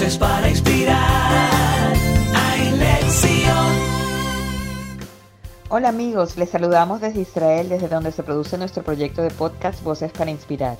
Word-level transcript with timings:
Voces 0.00 0.16
para 0.16 0.48
inspirar. 0.48 1.92
Hola 5.68 5.90
amigos, 5.90 6.38
les 6.38 6.48
saludamos 6.48 7.02
desde 7.02 7.20
Israel, 7.20 7.68
desde 7.68 7.88
donde 7.88 8.10
se 8.10 8.22
produce 8.22 8.56
nuestro 8.56 8.82
proyecto 8.82 9.20
de 9.20 9.30
podcast 9.30 9.84
Voces 9.84 10.10
para 10.10 10.30
Inspirar. 10.30 10.78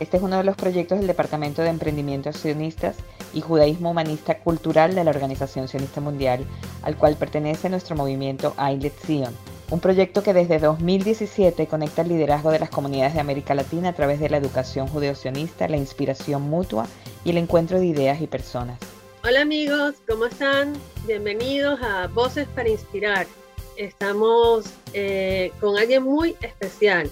Este 0.00 0.16
es 0.16 0.22
uno 0.24 0.38
de 0.38 0.42
los 0.42 0.56
proyectos 0.56 0.98
del 0.98 1.06
Departamento 1.06 1.62
de 1.62 1.68
Emprendimiento 1.68 2.32
Sionistas 2.32 2.96
y 3.32 3.40
Judaísmo 3.40 3.92
Humanista 3.92 4.40
Cultural 4.40 4.96
de 4.96 5.04
la 5.04 5.12
Organización 5.12 5.68
Sionista 5.68 6.00
Mundial, 6.00 6.44
al 6.82 6.96
cual 6.96 7.14
pertenece 7.14 7.68
nuestro 7.68 7.94
movimiento 7.94 8.52
Ailet 8.56 8.98
Zion. 9.06 9.32
Un 9.70 9.78
proyecto 9.78 10.24
que 10.24 10.34
desde 10.34 10.58
2017 10.58 11.68
conecta 11.68 12.02
el 12.02 12.08
liderazgo 12.08 12.50
de 12.50 12.58
las 12.58 12.70
comunidades 12.70 13.14
de 13.14 13.20
América 13.20 13.54
Latina 13.54 13.90
a 13.90 13.92
través 13.92 14.18
de 14.18 14.28
la 14.28 14.38
educación 14.38 14.88
judeo-sionista, 14.88 15.68
la 15.68 15.76
inspiración 15.76 16.42
mutua 16.42 16.86
y 17.26 17.30
el 17.30 17.38
encuentro 17.38 17.80
de 17.80 17.86
ideas 17.86 18.20
y 18.20 18.28
personas. 18.28 18.78
Hola 19.24 19.40
amigos, 19.40 19.96
¿cómo 20.08 20.26
están? 20.26 20.74
Bienvenidos 21.08 21.80
a 21.82 22.06
Voces 22.06 22.46
para 22.54 22.68
Inspirar. 22.68 23.26
Estamos 23.76 24.66
eh, 24.92 25.50
con 25.60 25.76
alguien 25.76 26.04
muy 26.04 26.36
especial, 26.40 27.10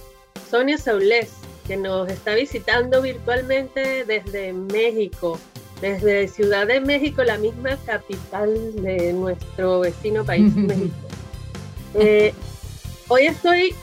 Sonia 0.49 0.79
Saulés, 0.79 1.33
que 1.67 1.77
nos 1.77 2.09
está 2.09 2.35
visitando 2.35 3.03
virtualmente 3.03 4.05
desde 4.05 4.53
México, 4.53 5.37
desde 5.81 6.29
Ciudad 6.29 6.69
de 6.69 6.79
México, 6.79 7.25
la 7.25 7.37
misma 7.37 7.77
capital 7.85 8.55
de 8.77 9.13
nuestro 9.15 9.81
vecino 9.81 10.25
país, 10.25 10.55
México. 10.55 10.95
Eh, 11.95 12.33
hoy 13.09 13.27
estoy 13.27 13.75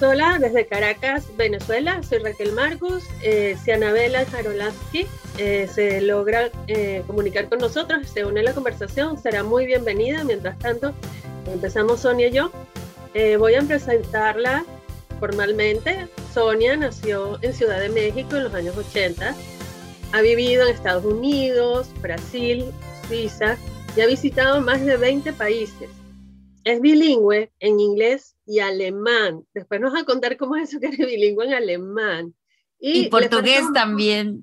sola 0.00 0.38
desde 0.40 0.66
Caracas, 0.66 1.24
Venezuela. 1.36 2.02
Soy 2.02 2.18
Raquel 2.20 2.52
Marcos. 2.52 3.04
Eh, 3.22 3.54
si 3.62 3.70
Anabela 3.70 4.24
Jarolaski 4.24 5.06
eh, 5.36 5.68
se 5.72 6.00
logra 6.00 6.50
eh, 6.68 7.02
comunicar 7.06 7.50
con 7.50 7.58
nosotros, 7.58 8.08
se 8.08 8.24
une 8.24 8.42
la 8.42 8.54
conversación, 8.54 9.20
será 9.20 9.42
muy 9.44 9.66
bienvenida. 9.66 10.24
Mientras 10.24 10.58
tanto, 10.58 10.94
empezamos 11.52 12.00
Sonia 12.00 12.28
y 12.28 12.32
yo. 12.32 12.50
voy 13.38 13.54
a 13.54 13.62
presentarla 13.62 14.64
formalmente. 15.20 16.08
Sonia 16.32 16.78
nació 16.78 17.38
en 17.42 17.52
Ciudad 17.52 17.78
de 17.78 17.90
México 17.90 18.36
en 18.36 18.44
los 18.44 18.54
años 18.54 18.78
80. 18.78 19.34
Ha 20.12 20.20
vivido 20.22 20.66
en 20.66 20.74
Estados 20.74 21.04
Unidos, 21.04 21.88
Brasil, 22.00 22.64
Suiza 23.06 23.58
y 23.94 24.00
ha 24.00 24.06
visitado 24.06 24.62
más 24.62 24.80
de 24.80 24.96
20 24.96 25.34
países 25.34 25.90
es 26.64 26.80
bilingüe 26.80 27.52
en 27.58 27.80
inglés 27.80 28.36
y 28.46 28.60
alemán. 28.60 29.44
Después 29.54 29.80
nos 29.80 29.94
va 29.94 30.00
a 30.00 30.04
contar 30.04 30.36
cómo 30.36 30.56
es 30.56 30.70
eso 30.70 30.80
que 30.80 30.88
es 30.88 30.96
bilingüe 30.98 31.46
en 31.46 31.54
alemán. 31.54 32.34
Y, 32.78 33.08
portugués 33.08 33.62
también. 33.74 34.40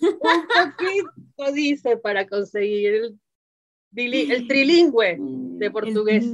Un 0.00 0.18
poquito 0.18 1.52
dice 1.54 1.96
para 1.96 2.26
conseguir 2.26 3.16
el, 3.96 4.14
el 4.14 4.46
trilingüe 4.46 5.16
de 5.18 5.70
portugués. 5.70 6.26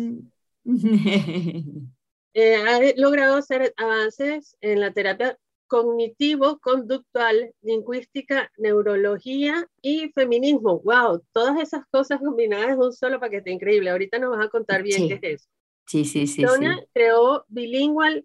Eh, 2.37 2.57
ha 2.57 2.81
logrado 3.01 3.37
hacer 3.37 3.73
avances 3.77 4.57
en 4.61 4.81
la 4.81 4.91
terapia 4.93 5.39
cognitivo, 5.67 6.59
conductual, 6.59 7.53
lingüística, 7.63 8.51
neurología 8.57 9.67
y 9.83 10.11
feminismo. 10.13 10.81
¡Wow! 10.81 11.25
Todas 11.33 11.61
esas 11.61 11.85
cosas 11.91 12.21
combinadas 12.21 12.71
en 12.71 12.79
un 12.79 12.93
solo 12.93 13.21
paquete 13.21 13.51
increíble. 13.51 13.91
Ahorita 13.91 14.19
nos 14.19 14.37
vas 14.37 14.47
a 14.47 14.51
contar 14.51 14.83
bien 14.83 15.09
qué 15.09 15.15
es 15.15 15.41
eso. 15.41 15.49
Sí, 15.87 16.05
sí, 16.05 16.27
sí. 16.27 16.43
Sonia 16.43 16.85
creó 16.93 17.45
bilingual. 17.49 18.25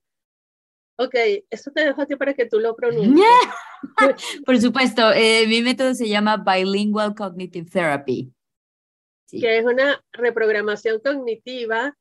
Ok, 0.97 1.15
eso 1.49 1.71
te 1.71 1.85
dejo 1.85 2.01
a 2.01 2.05
ti 2.05 2.15
para 2.15 2.33
que 2.33 2.45
tú 2.45 2.59
lo 2.59 2.75
pronuncies. 2.75 3.25
Por 4.45 4.59
supuesto, 4.59 5.11
eh, 5.13 5.45
mi 5.47 5.61
método 5.61 5.93
se 5.93 6.09
llama 6.09 6.37
Bilingual 6.37 7.15
Cognitive 7.15 7.69
Therapy. 7.69 8.33
Que 9.31 9.59
es 9.59 9.65
una 9.65 10.03
reprogramación 10.11 10.99
cognitiva 10.99 11.95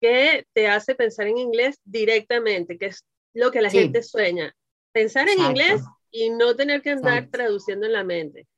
que 0.00 0.46
te 0.52 0.68
hace 0.68 0.94
pensar 0.94 1.26
en 1.26 1.38
inglés 1.38 1.80
directamente, 1.84 2.78
que 2.78 2.86
es 2.86 3.04
lo 3.34 3.50
que 3.50 3.60
la 3.60 3.70
gente 3.70 4.02
sueña 4.02 4.54
pensar 4.98 5.28
en 5.28 5.38
inglés 5.38 5.82
y 6.10 6.28
no 6.30 6.56
tener 6.56 6.82
que 6.82 6.90
andar 6.90 7.28
traduciendo 7.30 7.86
en 7.86 7.92
la 7.92 8.02
mente. 8.02 8.48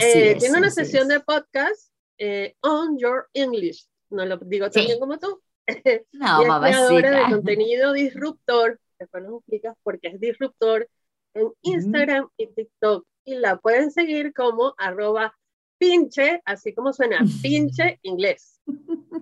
Eh, 0.00 0.36
tiene 0.38 0.58
una 0.58 0.70
sesión 0.70 1.08
de 1.08 1.18
podcast 1.18 1.90
eh, 2.16 2.54
on 2.60 2.96
your 2.96 3.28
English. 3.32 3.84
No 4.08 4.24
lo 4.24 4.36
digo 4.36 4.70
tan 4.70 4.84
bien 4.84 5.00
como 5.00 5.18
tú. 5.18 5.40
No, 6.12 6.42
y 6.42 6.44
es 6.44 6.76
creadora 6.76 7.10
de 7.10 7.22
contenido 7.34 7.92
disruptor. 7.92 8.78
Después 8.98 9.24
nos 9.24 9.38
explicas 9.38 9.74
por 9.82 9.98
qué 9.98 10.08
es 10.08 10.20
disruptor 10.20 10.88
en 11.34 11.52
Instagram 11.62 12.28
y 12.36 12.46
TikTok. 12.48 13.04
Y 13.24 13.36
la 13.36 13.56
pueden 13.56 13.90
seguir 13.90 14.32
como 14.32 14.74
arroba 14.78 15.34
pinche, 15.78 16.40
así 16.44 16.74
como 16.74 16.92
suena, 16.92 17.24
pinche 17.42 17.98
inglés. 18.02 18.60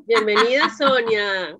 Bienvenida, 0.05 0.69
Sonia. 0.77 1.57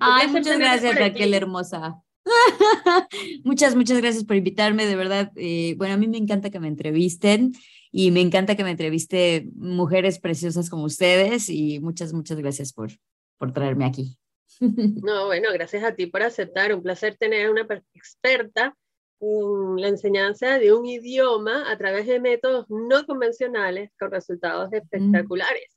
Ay, 0.00 0.28
muchas 0.28 0.58
gracias, 0.58 0.96
Raquel, 0.96 1.32
hermosa. 1.32 2.02
muchas, 3.44 3.74
muchas 3.74 3.98
gracias 3.98 4.24
por 4.24 4.36
invitarme, 4.36 4.86
de 4.86 4.96
verdad. 4.96 5.32
Eh, 5.36 5.74
bueno, 5.76 5.94
a 5.94 5.96
mí 5.96 6.08
me 6.08 6.18
encanta 6.18 6.50
que 6.50 6.60
me 6.60 6.68
entrevisten 6.68 7.54
y 7.90 8.10
me 8.10 8.20
encanta 8.20 8.56
que 8.56 8.64
me 8.64 8.70
entreviste 8.70 9.48
mujeres 9.54 10.18
preciosas 10.18 10.70
como 10.70 10.84
ustedes 10.84 11.48
y 11.48 11.80
muchas, 11.80 12.12
muchas 12.12 12.38
gracias 12.38 12.72
por, 12.72 12.90
por 13.38 13.52
traerme 13.52 13.84
aquí. 13.84 14.18
No, 15.04 15.26
bueno, 15.26 15.50
gracias 15.52 15.84
a 15.84 15.94
ti 15.94 16.06
por 16.06 16.22
aceptar. 16.22 16.74
Un 16.74 16.82
placer 16.82 17.16
tener 17.16 17.50
una 17.50 17.66
experta 17.94 18.74
en 19.20 19.76
la 19.76 19.88
enseñanza 19.88 20.58
de 20.58 20.72
un 20.72 20.86
idioma 20.86 21.70
a 21.70 21.76
través 21.76 22.06
de 22.06 22.20
métodos 22.20 22.66
no 22.68 23.04
convencionales 23.06 23.90
con 23.98 24.10
resultados 24.10 24.72
espectaculares. 24.72 25.76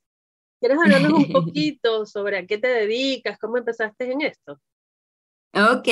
¿Quieres 0.60 0.78
hablarnos 0.80 1.14
un 1.14 1.32
poquito 1.32 2.06
sobre 2.06 2.38
a 2.38 2.46
qué 2.46 2.58
te 2.58 2.68
dedicas? 2.68 3.38
¿Cómo 3.40 3.58
empezaste 3.58 4.12
en 4.12 4.22
esto? 4.22 4.60
Ok. 5.54 5.88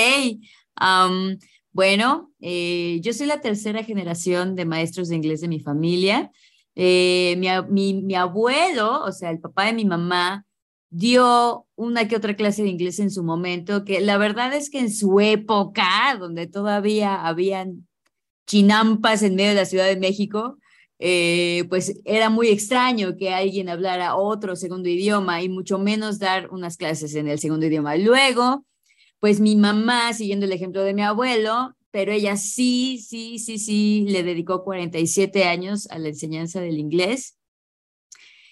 bueno, 1.71 2.31
eh, 2.39 2.99
yo 3.01 3.13
soy 3.13 3.27
la 3.27 3.41
tercera 3.41 3.83
generación 3.83 4.55
de 4.55 4.65
maestros 4.65 5.09
de 5.09 5.15
inglés 5.15 5.41
de 5.41 5.47
mi 5.47 5.59
familia. 5.59 6.31
Eh, 6.75 7.35
mi, 7.69 7.93
mi, 8.01 8.15
abuelo, 8.15 9.03
o 9.03 9.11
sea, 9.11 9.31
el 9.31 9.39
papá 9.39 9.65
de 9.65 9.73
mi 9.73 9.85
mamá, 9.85 10.45
dio 10.89 11.67
una 11.75 12.07
que 12.07 12.15
otra 12.15 12.35
clase 12.35 12.63
de 12.63 12.69
inglés 12.69 12.99
en 12.99 13.11
su 13.11 13.23
momento, 13.23 13.85
que 13.85 14.01
la 14.01 14.17
verdad 14.17 14.53
es 14.53 14.69
que 14.69 14.79
en 14.79 14.91
su 14.91 15.19
época, 15.19 16.15
donde 16.19 16.47
todavía 16.47 17.27
habían 17.27 17.87
chinampas 18.47 19.21
en 19.23 19.35
medio 19.35 19.49
de 19.49 19.55
la 19.55 19.65
Ciudad 19.65 19.87
de 19.87 19.97
México, 19.97 20.57
eh, 20.99 21.65
pues 21.69 22.01
era 22.03 22.29
muy 22.29 22.49
extraño 22.49 23.15
que 23.17 23.33
alguien 23.33 23.69
hablara 23.69 24.15
otro 24.15 24.55
segundo 24.55 24.89
idioma 24.89 25.41
y 25.41 25.49
mucho 25.49 25.79
menos 25.79 26.19
dar 26.19 26.49
unas 26.51 26.75
clases 26.75 27.15
en 27.15 27.27
el 27.29 27.39
segundo 27.39 27.67
idioma. 27.67 27.95
Luego, 27.95 28.65
pues 29.19 29.39
mi 29.39 29.55
mamá, 29.55 30.13
siguiendo 30.13 30.45
el 30.45 30.51
ejemplo 30.53 30.83
de 30.83 30.93
mi 30.93 31.01
abuelo, 31.03 31.75
pero 31.91 32.11
ella 32.11 32.37
sí, 32.37 32.99
sí, 32.99 33.39
sí, 33.39 33.57
sí, 33.57 34.05
le 34.07 34.23
dedicó 34.23 34.63
47 34.63 35.45
años 35.45 35.89
a 35.89 35.97
la 35.97 36.09
enseñanza 36.09 36.61
del 36.61 36.77
inglés. 36.77 37.37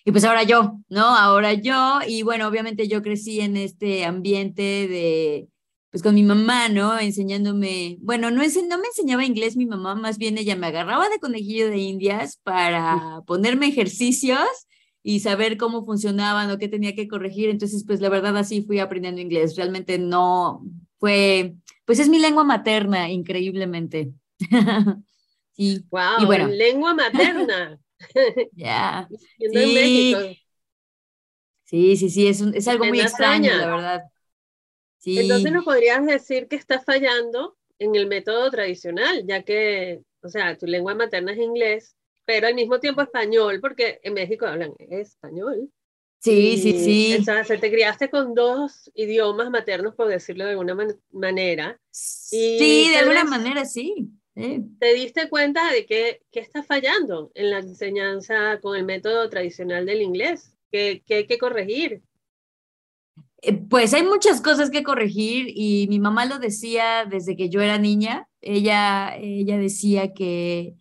Y 0.04 0.12
pues 0.12 0.24
ahora 0.24 0.44
yo, 0.44 0.80
¿no? 0.90 1.06
Ahora 1.06 1.54
yo, 1.54 2.00
y 2.08 2.22
bueno, 2.24 2.48
obviamente 2.48 2.88
yo 2.88 3.02
crecí 3.02 3.42
en 3.42 3.58
este 3.58 4.06
ambiente 4.06 4.62
de, 4.62 5.50
pues 5.92 6.02
con 6.02 6.16
mi 6.16 6.24
mamá, 6.24 6.70
¿no? 6.70 6.98
Enseñándome, 6.98 7.98
bueno, 8.00 8.32
no, 8.32 8.42
no 8.42 8.78
me 8.78 8.88
enseñaba 8.88 9.26
inglés 9.26 9.58
mi 9.58 9.66
mamá, 9.66 9.96
más 9.96 10.18
bien 10.18 10.38
ella 10.38 10.56
me 10.56 10.68
agarraba 10.68 11.10
de 11.10 11.20
conejillo 11.20 11.70
de 11.70 11.78
indias 11.78 12.40
para 12.44 13.22
ponerme 13.26 13.68
ejercicios 13.68 14.48
y 15.10 15.22
saber 15.22 15.56
cómo 15.56 15.86
funcionaban 15.86 16.52
o 16.52 16.58
qué 16.58 16.68
tenía 16.68 16.94
que 16.94 17.08
corregir. 17.08 17.48
Entonces, 17.48 17.86
pues 17.88 18.02
la 18.02 18.10
verdad 18.10 18.36
así 18.36 18.62
fui 18.62 18.80
aprendiendo 18.80 19.22
inglés. 19.22 19.56
Realmente 19.56 19.98
no 19.98 20.66
fue, 21.00 21.54
pues 21.86 22.00
es 22.00 22.10
mi 22.10 22.20
lengua 22.20 22.44
materna, 22.44 23.10
increíblemente. 23.10 24.12
sí. 25.54 25.86
Wow, 25.90 26.24
y 26.24 26.26
bueno. 26.26 26.48
lengua 26.48 26.94
materna. 26.94 27.80
Ya. 28.52 29.08
sí. 29.40 30.36
sí, 31.64 31.96
sí, 31.96 32.10
sí, 32.10 32.28
es, 32.28 32.42
es 32.42 32.68
algo 32.68 32.84
muy 32.84 33.00
extraño, 33.00 33.56
la 33.56 33.66
verdad. 33.66 34.02
Sí. 34.98 35.20
Entonces 35.20 35.54
nos 35.54 35.64
podrías 35.64 36.06
decir 36.06 36.50
que 36.50 36.58
estás 36.58 36.84
fallando 36.84 37.58
en 37.80 37.96
el 37.96 38.08
método 38.08 38.52
tradicional, 38.52 39.26
ya 39.26 39.44
que, 39.44 40.02
o 40.22 40.28
sea, 40.28 40.58
tu 40.58 40.66
lengua 40.66 40.96
materna 40.96 41.32
es 41.32 41.40
inglés, 41.40 41.97
pero 42.28 42.48
al 42.48 42.56
mismo 42.56 42.78
tiempo 42.82 43.02
español, 43.02 43.60
porque 43.62 44.02
en 44.04 44.14
México 44.14 44.46
hablan 44.46 44.74
español. 44.80 45.72
Sí, 46.20 46.58
sí, 46.58 46.74
sí. 46.84 47.18
O 47.18 47.24
sea, 47.24 47.44
te 47.46 47.72
criaste 47.72 48.10
con 48.10 48.36
dos 48.36 48.92
idiomas 48.94 49.50
maternos, 49.50 49.96
por 49.96 50.10
decirlo 50.10 50.44
de 50.44 50.52
alguna 50.52 50.76
manera. 51.12 51.80
sí, 51.90 52.90
de 52.90 52.98
alguna 52.98 53.24
manera, 53.24 53.64
sí. 53.64 54.10
¿Te 54.36 54.94
diste 54.94 55.30
cuenta 55.30 55.72
de 55.72 55.86
que, 55.86 56.22
que 56.30 56.42
está 56.42 56.64
fallando 56.64 57.32
en 57.34 57.50
la 57.50 57.60
enseñanza 57.60 58.60
con 58.60 58.76
el 58.76 58.84
método 58.84 59.30
tradicional 59.30 59.86
del 59.86 60.02
inglés? 60.02 60.54
¿Qué, 60.70 61.04
qué 61.08 61.16
hay 61.16 61.28
que 61.28 61.38
corregir? 61.38 62.02
Eh, 63.42 63.54
pues 63.54 63.94
hay 63.94 64.04
muchas 64.04 64.42
cosas 64.42 64.70
que 64.70 64.84
corregir 64.84 65.48
y 65.48 65.88
mi 65.88 66.00
mamá 66.00 66.26
lo 66.26 66.40
decía 66.40 67.06
desde 67.10 67.38
que 67.38 67.50
yo 67.50 67.62
era 67.62 67.78
niña. 67.78 68.28
Ella, 68.42 69.16
ella 69.18 69.58
decía 69.58 70.14
que 70.14 70.76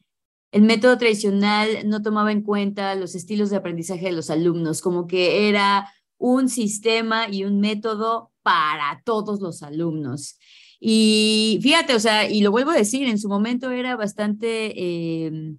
el 0.57 0.63
método 0.63 0.97
tradicional 0.97 1.69
no 1.85 2.01
tomaba 2.01 2.33
en 2.33 2.41
cuenta 2.41 2.95
los 2.95 3.15
estilos 3.15 3.51
de 3.51 3.57
aprendizaje 3.57 4.07
de 4.07 4.13
los 4.13 4.31
alumnos, 4.31 4.81
como 4.81 5.07
que 5.07 5.51
era 5.51 5.93
un 6.17 6.49
sistema 6.49 7.29
y 7.31 7.45
un 7.45 7.61
método 7.61 8.33
para 8.43 9.03
todos 9.05 9.43
los 9.43 9.63
alumnos. 9.63 10.39
Y 10.81 11.59
fíjate, 11.63 11.95
o 11.95 12.01
sea, 12.01 12.31
y 12.31 12.41
lo 12.41 12.53
vuelvo 12.53 12.71
a 12.71 12.77
decir, 12.77 13.07
en 13.07 13.19
su 13.19 13.29
momento 13.29 13.71
era 13.71 13.97
bastante 13.97 14.73
eh, 14.77 15.57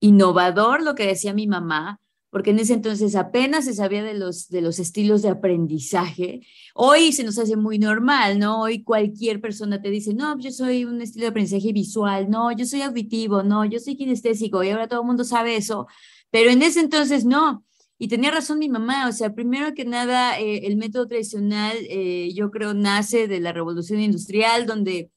innovador 0.00 0.82
lo 0.82 0.96
que 0.96 1.06
decía 1.06 1.32
mi 1.32 1.46
mamá, 1.46 2.00
porque 2.34 2.50
en 2.50 2.58
ese 2.58 2.74
entonces 2.74 3.14
apenas 3.14 3.64
se 3.64 3.74
sabía 3.74 4.02
de 4.02 4.14
los, 4.14 4.48
de 4.48 4.60
los 4.60 4.80
estilos 4.80 5.22
de 5.22 5.28
aprendizaje. 5.28 6.40
Hoy 6.74 7.12
se 7.12 7.22
nos 7.22 7.38
hace 7.38 7.54
muy 7.54 7.78
normal, 7.78 8.40
¿no? 8.40 8.62
Hoy 8.62 8.82
cualquier 8.82 9.40
persona 9.40 9.80
te 9.80 9.88
dice, 9.88 10.14
no, 10.14 10.36
yo 10.40 10.50
soy 10.50 10.84
un 10.84 11.00
estilo 11.00 11.26
de 11.26 11.28
aprendizaje 11.28 11.72
visual, 11.72 12.28
no, 12.28 12.50
yo 12.50 12.66
soy 12.66 12.82
auditivo, 12.82 13.44
no, 13.44 13.64
yo 13.64 13.78
soy 13.78 13.96
kinestésico, 13.96 14.64
y 14.64 14.70
ahora 14.70 14.88
todo 14.88 15.02
el 15.02 15.06
mundo 15.06 15.22
sabe 15.22 15.54
eso, 15.54 15.86
pero 16.32 16.50
en 16.50 16.62
ese 16.62 16.80
entonces 16.80 17.24
no. 17.24 17.64
Y 17.98 18.08
tenía 18.08 18.32
razón 18.32 18.58
mi 18.58 18.68
mamá, 18.68 19.06
o 19.06 19.12
sea, 19.12 19.32
primero 19.32 19.72
que 19.72 19.84
nada, 19.84 20.36
eh, 20.40 20.66
el 20.66 20.76
método 20.76 21.06
tradicional, 21.06 21.76
eh, 21.88 22.32
yo 22.34 22.50
creo, 22.50 22.74
nace 22.74 23.28
de 23.28 23.38
la 23.38 23.52
revolución 23.52 24.00
industrial, 24.00 24.66
donde, 24.66 25.12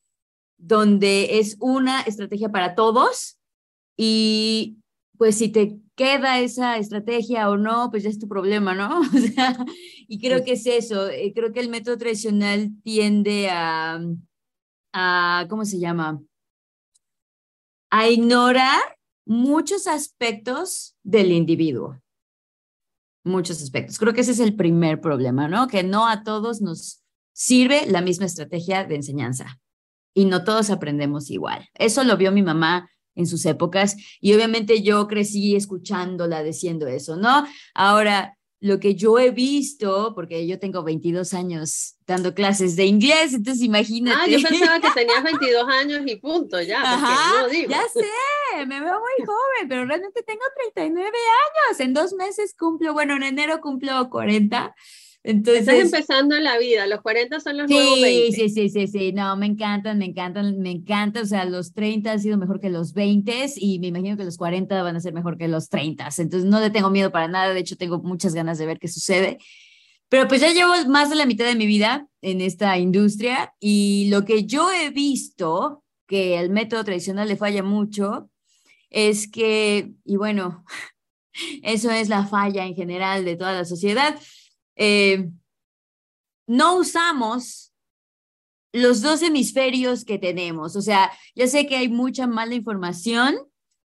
donde 0.57 1.39
es 1.39 1.57
una 1.61 2.01
estrategia 2.01 2.49
para 2.49 2.75
todos 2.75 3.39
y 3.97 4.77
pues 5.17 5.37
si 5.37 5.49
te 5.49 5.79
queda 5.95 6.39
esa 6.39 6.77
estrategia 6.77 7.49
o 7.49 7.57
no, 7.57 7.89
pues 7.89 8.03
ya 8.03 8.09
es 8.09 8.19
tu 8.19 8.27
problema, 8.27 8.73
¿no? 8.75 9.01
O 9.15 9.17
sea, 9.17 9.57
y 10.07 10.19
creo 10.19 10.43
que 10.43 10.53
es 10.53 10.65
eso, 10.65 11.09
eh, 11.09 11.33
creo 11.35 11.51
que 11.51 11.59
el 11.59 11.69
método 11.69 11.97
tradicional 11.97 12.71
tiende 12.83 13.49
a, 13.49 13.99
a, 14.93 15.45
¿cómo 15.49 15.65
se 15.65 15.79
llama? 15.79 16.21
A 17.89 18.09
ignorar 18.09 18.81
muchos 19.25 19.87
aspectos 19.87 20.95
del 21.03 21.31
individuo. 21.31 21.99
Muchos 23.23 23.61
aspectos. 23.61 23.99
Creo 23.99 24.13
que 24.13 24.21
ese 24.21 24.31
es 24.31 24.39
el 24.39 24.55
primer 24.55 25.01
problema, 25.01 25.47
¿no? 25.49 25.67
Que 25.67 25.83
no 25.83 26.07
a 26.07 26.23
todos 26.23 26.61
nos 26.61 27.03
sirve 27.33 27.85
la 27.87 28.01
misma 28.01 28.25
estrategia 28.25 28.85
de 28.85 28.95
enseñanza 28.95 29.59
y 30.13 30.25
no 30.25 30.43
todos 30.43 30.69
aprendemos 30.69 31.29
igual. 31.29 31.67
Eso 31.73 32.03
lo 32.03 32.17
vio 32.17 32.31
mi 32.31 32.41
mamá 32.41 32.89
en 33.17 33.27
sus 33.27 33.45
épocas 33.45 33.97
y 34.21 34.33
obviamente 34.33 34.81
yo 34.81 35.07
crecí 35.07 35.55
escuchándola 35.55 36.43
diciendo 36.43 36.87
eso, 36.87 37.17
¿no? 37.17 37.45
Ahora, 37.73 38.37
lo 38.59 38.79
que 38.79 38.95
yo 38.95 39.19
he 39.19 39.29
visto, 39.31 40.13
porque 40.15 40.47
yo 40.47 40.57
tengo 40.59 40.83
22 40.83 41.33
años 41.33 41.95
dando 42.07 42.33
clases 42.33 42.75
de 42.75 42.85
inglés, 42.85 43.33
entonces 43.33 43.63
imagínate. 43.63 44.17
Ah, 44.19 44.27
yo 44.27 44.47
pensaba 44.47 44.79
que 44.79 44.89
tenías 44.95 45.23
22 45.23 45.67
años 45.67 46.01
y 46.05 46.15
punto, 46.15 46.59
ya. 46.61 46.81
Ajá, 46.81 47.41
no 47.41 47.49
digo. 47.49 47.69
Ya 47.69 47.83
sé, 47.93 48.65
me 48.65 48.79
veo 48.79 48.99
muy 48.99 49.25
joven, 49.25 49.69
pero 49.69 49.85
realmente 49.85 50.23
tengo 50.23 50.41
39 50.73 51.05
años. 51.05 51.79
En 51.79 51.93
dos 51.93 52.13
meses 52.13 52.55
cumplo, 52.57 52.93
bueno, 52.93 53.15
en 53.15 53.23
enero 53.23 53.61
cumplo 53.61 54.09
40. 54.09 54.73
Entonces, 55.27 55.67
Estás 55.67 55.79
empezando 55.81 56.37
en 56.37 56.45
la 56.45 56.57
vida, 56.57 56.87
los 56.87 57.01
40 57.01 57.41
son 57.41 57.57
los 57.57 57.69
nuevos 57.69 57.99
20. 57.99 58.31
Sí, 58.31 58.47
sí, 58.47 58.69
sí, 58.69 58.87
sí, 58.87 59.11
no, 59.11 59.35
me 59.35 59.45
encantan, 59.45 59.97
me 59.97 60.05
encantan, 60.05 60.57
me 60.59 60.71
encantan, 60.71 61.23
o 61.23 61.25
sea, 61.25 61.43
los 61.43 61.73
30 61.73 62.13
han 62.13 62.21
sido 62.21 62.37
mejor 62.37 62.61
que 62.61 62.69
los 62.69 62.93
20 62.93 63.45
y 63.57 63.79
me 63.79 63.87
imagino 63.87 64.15
que 64.15 64.23
los 64.23 64.37
40 64.37 64.81
van 64.81 64.95
a 64.95 65.01
ser 65.01 65.11
mejor 65.11 65.37
que 65.37 65.49
los 65.49 65.67
30, 65.67 66.07
entonces 66.17 66.45
no 66.45 66.61
le 66.61 66.69
tengo 66.69 66.89
miedo 66.89 67.11
para 67.11 67.27
nada, 67.27 67.53
de 67.53 67.59
hecho 67.59 67.75
tengo 67.75 67.99
muchas 67.99 68.33
ganas 68.33 68.57
de 68.57 68.67
ver 68.67 68.79
qué 68.79 68.87
sucede, 68.87 69.37
pero 70.07 70.29
pues 70.29 70.39
ya 70.39 70.53
llevo 70.53 70.71
más 70.87 71.09
de 71.09 71.17
la 71.17 71.25
mitad 71.25 71.45
de 71.45 71.55
mi 71.55 71.65
vida 71.65 72.07
en 72.21 72.39
esta 72.39 72.77
industria 72.77 73.53
y 73.59 74.07
lo 74.09 74.23
que 74.23 74.45
yo 74.45 74.71
he 74.71 74.91
visto, 74.91 75.83
que 76.07 76.39
el 76.39 76.51
método 76.51 76.85
tradicional 76.85 77.27
le 77.27 77.35
falla 77.35 77.63
mucho, 77.63 78.29
es 78.89 79.29
que, 79.29 79.91
y 80.05 80.15
bueno, 80.15 80.63
eso 81.63 81.91
es 81.91 82.07
la 82.07 82.25
falla 82.25 82.65
en 82.65 82.75
general 82.75 83.25
de 83.25 83.35
toda 83.35 83.51
la 83.51 83.65
sociedad, 83.65 84.17
eh, 84.77 85.29
no 86.47 86.77
usamos 86.77 87.73
los 88.71 89.01
dos 89.01 89.21
hemisferios 89.21 90.05
que 90.05 90.19
tenemos. 90.19 90.75
O 90.75 90.81
sea, 90.81 91.11
ya 91.35 91.47
sé 91.47 91.67
que 91.67 91.75
hay 91.75 91.89
mucha 91.89 92.27
mala 92.27 92.55
información 92.55 93.37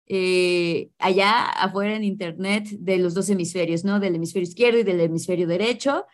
eh, 0.06 0.90
allá 0.98 1.44
afuera 1.44 1.96
en 1.96 2.04
Internet 2.04 2.68
de 2.70 2.98
los 2.98 3.14
dos 3.14 3.30
hemisferios, 3.30 3.84
¿no? 3.84 4.00
Del 4.00 4.16
hemisferio 4.16 4.48
izquierdo 4.48 4.78
y 4.78 4.82
del 4.82 5.00
hemisferio 5.00 5.46
derecho. 5.46 6.04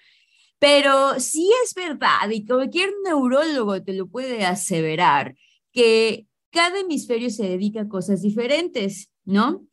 Pero 0.59 1.19
sí 1.21 1.51
es 1.65 1.75
verdad, 1.75 2.29
y 2.31 2.45
cualquier 2.45 2.91
neurólogo 3.05 3.83
te 3.83 3.93
lo 3.93 4.09
puede 4.09 4.45
aseverar, 4.45 5.37
que 5.73 6.27
cada 6.51 6.81
hemisferio 6.81 7.31
se 7.31 7.45
dedica 7.49 7.83
a 7.83 7.89
cosas 7.89 8.23
diferentes, 8.23 9.11
¿no? 9.25 9.65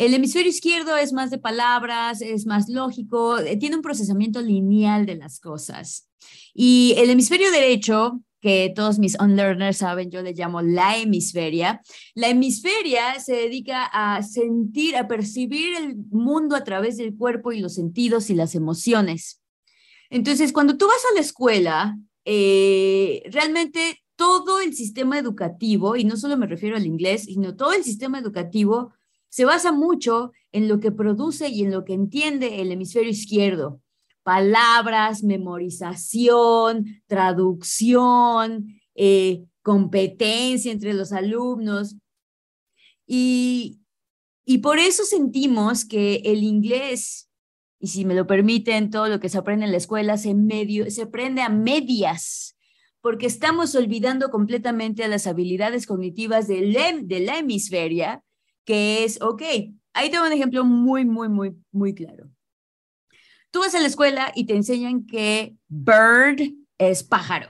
El 0.00 0.14
hemisferio 0.14 0.48
izquierdo 0.48 0.96
es 0.96 1.12
más 1.12 1.30
de 1.30 1.36
palabras, 1.36 2.22
es 2.22 2.46
más 2.46 2.70
lógico, 2.70 3.36
eh, 3.36 3.58
tiene 3.58 3.76
un 3.76 3.82
procesamiento 3.82 4.40
lineal 4.40 5.04
de 5.04 5.16
las 5.16 5.40
cosas. 5.40 6.08
Y 6.54 6.94
el 6.96 7.10
hemisferio 7.10 7.50
derecho, 7.50 8.18
que 8.40 8.72
todos 8.74 8.98
mis 8.98 9.18
unlearners 9.20 9.76
saben, 9.76 10.10
yo 10.10 10.22
le 10.22 10.32
llamo 10.32 10.62
la 10.62 10.96
hemisferia. 10.96 11.82
La 12.14 12.28
hemisferia 12.28 13.20
se 13.20 13.34
dedica 13.34 13.84
a 13.92 14.22
sentir, 14.22 14.96
a 14.96 15.06
percibir 15.06 15.76
el 15.76 15.96
mundo 16.10 16.56
a 16.56 16.64
través 16.64 16.96
del 16.96 17.14
cuerpo 17.14 17.52
y 17.52 17.60
los 17.60 17.74
sentidos 17.74 18.30
y 18.30 18.34
las 18.34 18.54
emociones. 18.54 19.42
Entonces, 20.08 20.54
cuando 20.54 20.78
tú 20.78 20.86
vas 20.86 21.02
a 21.10 21.14
la 21.14 21.20
escuela, 21.20 21.98
eh, 22.24 23.22
realmente 23.26 24.02
todo 24.16 24.60
el 24.60 24.74
sistema 24.74 25.18
educativo, 25.18 25.94
y 25.94 26.04
no 26.04 26.16
solo 26.16 26.38
me 26.38 26.46
refiero 26.46 26.76
al 26.76 26.86
inglés, 26.86 27.24
sino 27.24 27.54
todo 27.54 27.74
el 27.74 27.84
sistema 27.84 28.18
educativo 28.18 28.94
se 29.30 29.44
basa 29.44 29.72
mucho 29.72 30.32
en 30.52 30.68
lo 30.68 30.80
que 30.80 30.92
produce 30.92 31.48
y 31.48 31.62
en 31.62 31.70
lo 31.70 31.84
que 31.84 31.94
entiende 31.94 32.60
el 32.60 32.72
hemisferio 32.72 33.10
izquierdo. 33.10 33.80
Palabras, 34.22 35.22
memorización, 35.22 37.02
traducción, 37.06 38.66
eh, 38.94 39.44
competencia 39.62 40.72
entre 40.72 40.94
los 40.94 41.12
alumnos. 41.12 41.96
Y, 43.06 43.80
y 44.44 44.58
por 44.58 44.78
eso 44.78 45.04
sentimos 45.04 45.84
que 45.84 46.16
el 46.24 46.42
inglés, 46.42 47.30
y 47.78 47.86
si 47.86 48.04
me 48.04 48.14
lo 48.14 48.26
permiten, 48.26 48.90
todo 48.90 49.08
lo 49.08 49.20
que 49.20 49.28
se 49.28 49.38
aprende 49.38 49.64
en 49.64 49.70
la 49.70 49.78
escuela 49.78 50.18
se, 50.18 50.34
medio, 50.34 50.90
se 50.90 51.02
aprende 51.02 51.40
a 51.40 51.48
medias, 51.48 52.56
porque 53.00 53.26
estamos 53.26 53.74
olvidando 53.76 54.28
completamente 54.30 55.06
las 55.08 55.28
habilidades 55.28 55.86
cognitivas 55.86 56.48
de, 56.48 57.00
de 57.04 57.20
la 57.20 57.38
hemisferia 57.38 58.22
que 58.70 59.02
es, 59.02 59.20
ok, 59.20 59.42
ahí 59.94 60.12
tengo 60.12 60.24
un 60.24 60.32
ejemplo 60.32 60.64
muy, 60.64 61.04
muy, 61.04 61.28
muy, 61.28 61.56
muy 61.72 61.92
claro. 61.92 62.30
Tú 63.50 63.58
vas 63.58 63.74
a 63.74 63.80
la 63.80 63.88
escuela 63.88 64.30
y 64.36 64.46
te 64.46 64.54
enseñan 64.54 65.08
que 65.08 65.56
bird 65.66 66.52
es 66.78 67.02
pájaro. 67.02 67.48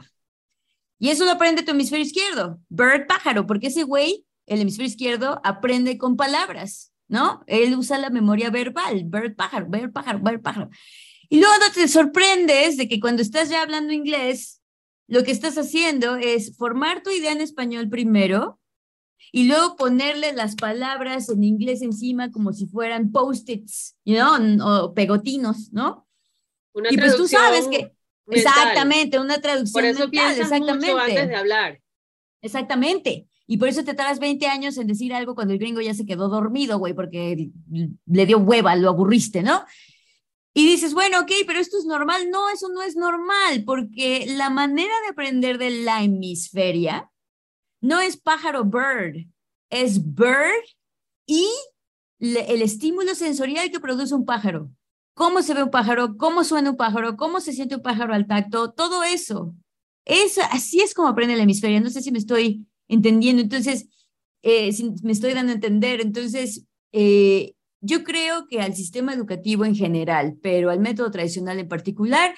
Y 0.98 1.10
eso 1.10 1.26
lo 1.26 1.32
aprende 1.32 1.62
tu 1.62 1.72
hemisferio 1.72 2.06
izquierdo, 2.06 2.58
bird 2.70 3.06
pájaro, 3.06 3.46
porque 3.46 3.66
ese 3.66 3.82
güey, 3.82 4.24
el 4.46 4.62
hemisferio 4.62 4.88
izquierdo, 4.88 5.42
aprende 5.44 5.98
con 5.98 6.16
palabras, 6.16 6.90
¿no? 7.06 7.44
Él 7.46 7.76
usa 7.76 7.98
la 7.98 8.08
memoria 8.08 8.48
verbal, 8.48 9.04
bird 9.04 9.36
pájaro, 9.36 9.66
bird 9.68 9.92
pájaro, 9.92 10.20
bird 10.20 10.40
pájaro. 10.40 10.70
Y 11.28 11.38
luego 11.38 11.52
te 11.74 11.86
sorprendes 11.86 12.78
de 12.78 12.88
que 12.88 12.98
cuando 12.98 13.20
estás 13.20 13.50
ya 13.50 13.60
hablando 13.60 13.92
inglés, 13.92 14.62
lo 15.06 15.22
que 15.22 15.32
estás 15.32 15.58
haciendo 15.58 16.16
es 16.16 16.56
formar 16.56 17.02
tu 17.02 17.10
idea 17.10 17.32
en 17.32 17.42
español 17.42 17.90
primero 17.90 18.59
y 19.32 19.44
luego 19.44 19.76
ponerle 19.76 20.32
las 20.32 20.56
palabras 20.56 21.28
en 21.28 21.44
inglés 21.44 21.82
encima 21.82 22.30
como 22.30 22.52
si 22.52 22.66
fueran 22.66 23.12
post-its, 23.12 23.96
¿no? 24.04 24.36
O 24.64 24.94
pegotinos, 24.94 25.72
¿no? 25.72 26.06
Una 26.72 26.92
y 26.92 26.96
pues 26.96 27.16
tú 27.16 27.26
sabes 27.26 27.66
que 27.68 27.92
mental. 28.26 28.52
exactamente, 28.52 29.18
una 29.18 29.40
traducción 29.40 29.72
Por 29.72 29.84
eso 29.84 30.08
mental, 30.08 30.40
exactamente. 30.40 30.92
mucho 30.92 30.98
antes 30.98 31.28
de 31.28 31.36
hablar. 31.36 31.80
Exactamente. 32.42 33.26
Y 33.46 33.56
por 33.56 33.68
eso 33.68 33.84
te 33.84 33.94
tardas 33.94 34.20
20 34.20 34.46
años 34.46 34.78
en 34.78 34.86
decir 34.86 35.12
algo 35.12 35.34
cuando 35.34 35.52
el 35.52 35.58
gringo 35.58 35.80
ya 35.80 35.92
se 35.92 36.06
quedó 36.06 36.28
dormido, 36.28 36.78
güey, 36.78 36.94
porque 36.94 37.50
le 38.06 38.26
dio 38.26 38.38
hueva, 38.38 38.76
lo 38.76 38.90
aburriste, 38.90 39.42
¿no? 39.42 39.64
Y 40.54 40.66
dices, 40.66 40.94
bueno, 40.94 41.20
ok, 41.20 41.32
pero 41.46 41.58
esto 41.58 41.78
es 41.78 41.84
normal. 41.84 42.30
No, 42.30 42.48
eso 42.50 42.68
no 42.68 42.82
es 42.82 42.96
normal, 42.96 43.64
porque 43.64 44.24
la 44.28 44.50
manera 44.50 44.92
de 45.02 45.08
aprender 45.10 45.58
de 45.58 45.70
la 45.70 46.02
hemisferia 46.02 47.10
no 47.80 48.00
es 48.00 48.16
pájaro 48.16 48.64
bird, 48.64 49.26
es 49.70 50.14
bird 50.14 50.64
y 51.26 51.46
el 52.18 52.62
estímulo 52.62 53.14
sensorial 53.14 53.70
que 53.70 53.80
produce 53.80 54.14
un 54.14 54.24
pájaro. 54.24 54.70
Cómo 55.14 55.42
se 55.42 55.54
ve 55.54 55.62
un 55.62 55.70
pájaro, 55.70 56.16
cómo 56.16 56.44
suena 56.44 56.70
un 56.70 56.76
pájaro, 56.76 57.16
cómo 57.16 57.40
se 57.40 57.52
siente 57.52 57.76
un 57.76 57.82
pájaro 57.82 58.14
al 58.14 58.26
tacto, 58.26 58.72
todo 58.72 59.02
eso. 59.02 59.54
Es, 60.04 60.38
así 60.38 60.80
es 60.80 60.94
como 60.94 61.08
aprende 61.08 61.36
la 61.36 61.42
hemisferia. 61.42 61.80
No 61.80 61.90
sé 61.90 62.02
si 62.02 62.10
me 62.10 62.18
estoy 62.18 62.66
entendiendo. 62.88 63.42
Entonces, 63.42 63.88
eh, 64.42 64.72
si 64.72 64.92
me 65.02 65.12
estoy 65.12 65.34
dando 65.34 65.52
a 65.52 65.54
entender. 65.56 66.00
Entonces, 66.00 66.66
eh, 66.92 67.54
yo 67.80 68.04
creo 68.04 68.46
que 68.46 68.60
al 68.60 68.74
sistema 68.74 69.14
educativo 69.14 69.64
en 69.64 69.74
general, 69.74 70.36
pero 70.42 70.70
al 70.70 70.80
método 70.80 71.10
tradicional 71.10 71.58
en 71.58 71.68
particular, 71.68 72.34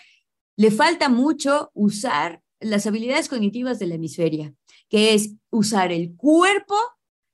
le 0.56 0.70
falta 0.70 1.08
mucho 1.08 1.70
usar 1.74 2.42
las 2.60 2.86
habilidades 2.86 3.28
cognitivas 3.28 3.78
de 3.78 3.86
la 3.86 3.96
hemisferia, 3.96 4.54
que 4.92 5.14
es 5.14 5.36
usar 5.48 5.90
el 5.90 6.14
cuerpo, 6.16 6.76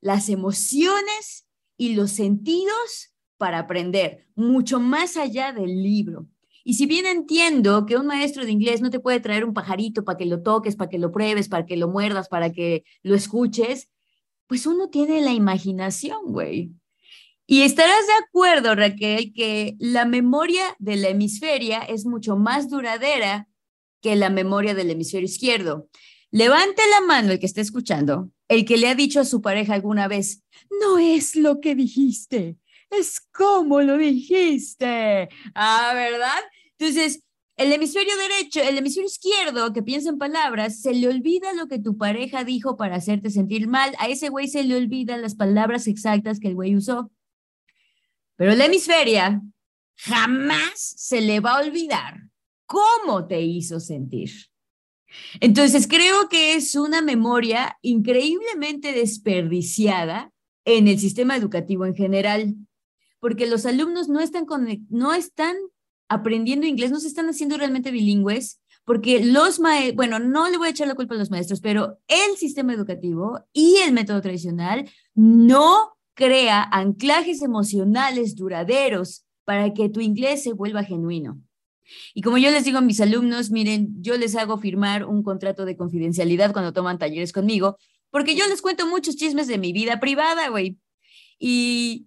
las 0.00 0.28
emociones 0.28 1.48
y 1.76 1.96
los 1.96 2.12
sentidos 2.12 3.12
para 3.36 3.58
aprender, 3.58 4.28
mucho 4.36 4.78
más 4.78 5.16
allá 5.16 5.52
del 5.52 5.82
libro. 5.82 6.28
Y 6.62 6.74
si 6.74 6.86
bien 6.86 7.04
entiendo 7.04 7.84
que 7.84 7.96
un 7.96 8.06
maestro 8.06 8.44
de 8.44 8.52
inglés 8.52 8.80
no 8.80 8.90
te 8.90 9.00
puede 9.00 9.18
traer 9.18 9.44
un 9.44 9.54
pajarito 9.54 10.04
para 10.04 10.16
que 10.16 10.26
lo 10.26 10.40
toques, 10.40 10.76
para 10.76 10.88
que 10.88 11.00
lo 11.00 11.10
pruebes, 11.10 11.48
para 11.48 11.66
que 11.66 11.76
lo 11.76 11.88
muerdas, 11.88 12.28
para 12.28 12.52
que 12.52 12.84
lo 13.02 13.16
escuches, 13.16 13.88
pues 14.46 14.64
uno 14.64 14.88
tiene 14.88 15.20
la 15.20 15.32
imaginación, 15.32 16.26
güey. 16.26 16.70
Y 17.44 17.62
estarás 17.62 18.06
de 18.06 18.12
acuerdo, 18.24 18.76
Raquel, 18.76 19.32
que 19.32 19.74
la 19.80 20.04
memoria 20.04 20.76
de 20.78 20.94
la 20.94 21.08
hemisferia 21.08 21.80
es 21.80 22.06
mucho 22.06 22.36
más 22.36 22.70
duradera 22.70 23.48
que 24.00 24.14
la 24.14 24.30
memoria 24.30 24.74
del 24.74 24.90
hemisferio 24.92 25.26
izquierdo. 25.26 25.88
Levante 26.30 26.82
la 26.90 27.06
mano 27.06 27.32
el 27.32 27.38
que 27.38 27.46
esté 27.46 27.60
escuchando, 27.60 28.30
el 28.48 28.64
que 28.64 28.76
le 28.76 28.88
ha 28.88 28.94
dicho 28.94 29.20
a 29.20 29.24
su 29.24 29.40
pareja 29.40 29.74
alguna 29.74 30.08
vez, 30.08 30.42
no 30.80 30.98
es 30.98 31.36
lo 31.36 31.60
que 31.60 31.74
dijiste, 31.74 32.58
es 32.90 33.20
como 33.20 33.80
lo 33.80 33.96
dijiste. 33.96 35.28
Ah, 35.54 35.92
¿verdad? 35.94 36.40
Entonces, 36.78 37.22
el 37.56 37.72
hemisferio 37.72 38.16
derecho, 38.16 38.60
el 38.60 38.78
hemisferio 38.78 39.08
izquierdo 39.08 39.72
que 39.72 39.82
piensa 39.82 40.10
en 40.10 40.18
palabras, 40.18 40.80
se 40.80 40.94
le 40.94 41.08
olvida 41.08 41.52
lo 41.54 41.66
que 41.66 41.78
tu 41.78 41.96
pareja 41.96 42.44
dijo 42.44 42.76
para 42.76 42.96
hacerte 42.96 43.30
sentir 43.30 43.66
mal. 43.66 43.94
A 43.98 44.08
ese 44.08 44.28
güey 44.28 44.48
se 44.48 44.62
le 44.62 44.76
olvidan 44.76 45.22
las 45.22 45.34
palabras 45.34 45.86
exactas 45.86 46.38
que 46.38 46.48
el 46.48 46.54
güey 46.54 46.76
usó. 46.76 47.10
Pero 48.36 48.54
la 48.54 48.66
hemisferia 48.66 49.42
jamás 49.96 50.72
se 50.76 51.20
le 51.20 51.40
va 51.40 51.58
a 51.58 51.62
olvidar 51.62 52.28
cómo 52.66 53.26
te 53.26 53.40
hizo 53.40 53.80
sentir. 53.80 54.30
Entonces, 55.40 55.86
creo 55.86 56.28
que 56.28 56.54
es 56.54 56.74
una 56.74 57.02
memoria 57.02 57.78
increíblemente 57.82 58.92
desperdiciada 58.92 60.32
en 60.64 60.88
el 60.88 60.98
sistema 60.98 61.36
educativo 61.36 61.86
en 61.86 61.94
general, 61.94 62.54
porque 63.20 63.46
los 63.46 63.66
alumnos 63.66 64.08
no 64.08 64.20
están, 64.20 64.46
no 64.90 65.14
están 65.14 65.56
aprendiendo 66.08 66.66
inglés, 66.66 66.90
no 66.90 67.00
se 67.00 67.08
están 67.08 67.28
haciendo 67.28 67.56
realmente 67.56 67.90
bilingües, 67.90 68.60
porque 68.84 69.22
los 69.22 69.60
maestros, 69.60 69.96
bueno, 69.96 70.18
no 70.18 70.48
le 70.48 70.56
voy 70.56 70.68
a 70.68 70.70
echar 70.70 70.88
la 70.88 70.94
culpa 70.94 71.14
a 71.14 71.18
los 71.18 71.30
maestros, 71.30 71.60
pero 71.60 71.98
el 72.08 72.36
sistema 72.36 72.72
educativo 72.72 73.44
y 73.52 73.76
el 73.76 73.92
método 73.92 74.22
tradicional 74.22 74.88
no 75.14 75.98
crea 76.14 76.66
anclajes 76.72 77.42
emocionales 77.42 78.34
duraderos 78.34 79.26
para 79.44 79.72
que 79.72 79.88
tu 79.88 80.00
inglés 80.00 80.42
se 80.42 80.52
vuelva 80.52 80.84
genuino. 80.84 81.40
Y 82.14 82.22
como 82.22 82.38
yo 82.38 82.50
les 82.50 82.64
digo 82.64 82.78
a 82.78 82.82
mis 82.82 83.00
alumnos, 83.00 83.50
miren, 83.50 84.02
yo 84.02 84.16
les 84.16 84.36
hago 84.36 84.58
firmar 84.58 85.04
un 85.04 85.22
contrato 85.22 85.64
de 85.64 85.76
confidencialidad 85.76 86.52
cuando 86.52 86.72
toman 86.72 86.98
talleres 86.98 87.32
conmigo, 87.32 87.78
porque 88.10 88.34
yo 88.34 88.46
les 88.46 88.62
cuento 88.62 88.86
muchos 88.86 89.16
chismes 89.16 89.46
de 89.46 89.58
mi 89.58 89.72
vida 89.72 90.00
privada, 90.00 90.48
güey. 90.48 90.78
Y, 91.38 92.06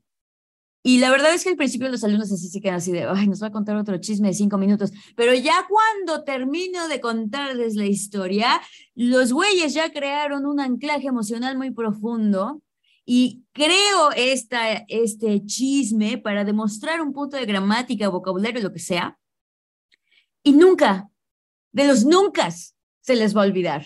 y 0.83 0.99
la 0.99 1.11
verdad 1.11 1.33
es 1.33 1.43
que 1.43 1.49
al 1.49 1.57
principio 1.57 1.89
los 1.89 2.03
alumnos 2.03 2.31
así 2.31 2.49
se 2.49 2.59
quedan 2.59 2.75
así 2.75 2.91
de, 2.91 3.03
ay, 3.03 3.27
nos 3.27 3.41
va 3.41 3.47
a 3.47 3.51
contar 3.51 3.75
otro 3.77 3.97
chisme 3.99 4.29
de 4.29 4.33
cinco 4.33 4.57
minutos. 4.57 4.91
Pero 5.15 5.33
ya 5.33 5.67
cuando 5.69 6.23
termino 6.23 6.87
de 6.87 6.99
contarles 6.99 7.75
la 7.75 7.85
historia, 7.85 8.61
los 8.95 9.31
güeyes 9.31 9.73
ya 9.73 9.91
crearon 9.91 10.45
un 10.45 10.59
anclaje 10.59 11.07
emocional 11.07 11.57
muy 11.57 11.71
profundo 11.71 12.61
y 13.05 13.43
creo 13.51 14.11
esta, 14.15 14.85
este 14.87 15.43
chisme 15.45 16.17
para 16.17 16.45
demostrar 16.45 17.01
un 17.01 17.13
punto 17.13 17.37
de 17.37 17.45
gramática, 17.45 18.09
vocabulario, 18.09 18.61
lo 18.61 18.73
que 18.73 18.79
sea. 18.79 19.17
Y 20.43 20.53
nunca, 20.53 21.09
de 21.71 21.87
los 21.87 22.05
nunca, 22.05 22.49
se 22.51 23.15
les 23.15 23.35
va 23.35 23.43
a 23.43 23.45
olvidar. 23.45 23.85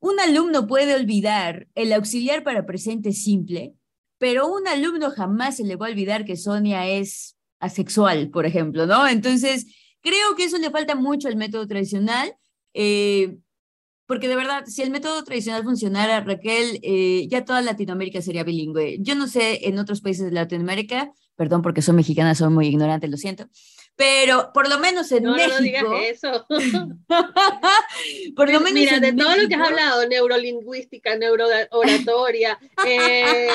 Un 0.00 0.20
alumno 0.20 0.66
puede 0.66 0.94
olvidar 0.94 1.66
el 1.74 1.92
auxiliar 1.92 2.42
para 2.42 2.66
presente 2.66 3.12
simple, 3.12 3.74
pero 4.18 4.46
un 4.48 4.68
alumno 4.68 5.10
jamás 5.10 5.56
se 5.56 5.64
le 5.64 5.76
va 5.76 5.86
a 5.86 5.90
olvidar 5.90 6.24
que 6.24 6.36
Sonia 6.36 6.86
es 6.86 7.36
asexual, 7.58 8.30
por 8.30 8.46
ejemplo, 8.46 8.86
¿no? 8.86 9.06
Entonces, 9.08 9.66
creo 10.00 10.36
que 10.36 10.44
eso 10.44 10.58
le 10.58 10.70
falta 10.70 10.94
mucho 10.94 11.28
al 11.28 11.36
método 11.36 11.66
tradicional. 11.66 12.34
Eh, 12.74 13.38
porque 14.06 14.28
de 14.28 14.36
verdad, 14.36 14.64
si 14.66 14.82
el 14.82 14.90
método 14.90 15.24
tradicional 15.24 15.64
funcionara, 15.64 16.20
Raquel, 16.20 16.78
eh, 16.82 17.26
ya 17.28 17.44
toda 17.44 17.62
Latinoamérica 17.62 18.20
sería 18.20 18.44
bilingüe. 18.44 18.98
Yo 19.00 19.14
no 19.14 19.26
sé 19.26 19.66
en 19.66 19.78
otros 19.78 20.02
países 20.02 20.26
de 20.26 20.32
Latinoamérica, 20.32 21.10
perdón 21.36 21.62
porque 21.62 21.80
soy 21.80 21.94
mexicana, 21.94 22.34
soy 22.34 22.50
muy 22.50 22.66
ignorante, 22.66 23.08
lo 23.08 23.16
siento, 23.16 23.48
pero 23.96 24.52
por 24.52 24.68
lo 24.68 24.78
menos 24.78 25.10
en 25.12 25.24
no, 25.24 25.34
México. 25.34 25.54
No, 25.56 25.62
digas 25.62 25.84
eso. 26.02 26.46
por 28.36 28.50
lo 28.50 28.60
menos. 28.60 28.72
Mira, 28.72 28.96
en 28.96 29.02
de 29.02 29.12
todo 29.12 29.36
lo 29.36 29.48
que 29.48 29.54
has 29.54 29.68
hablado, 29.68 30.06
neurolingüística, 30.08 31.16
neurooratoria, 31.16 32.58
eh, 32.86 33.48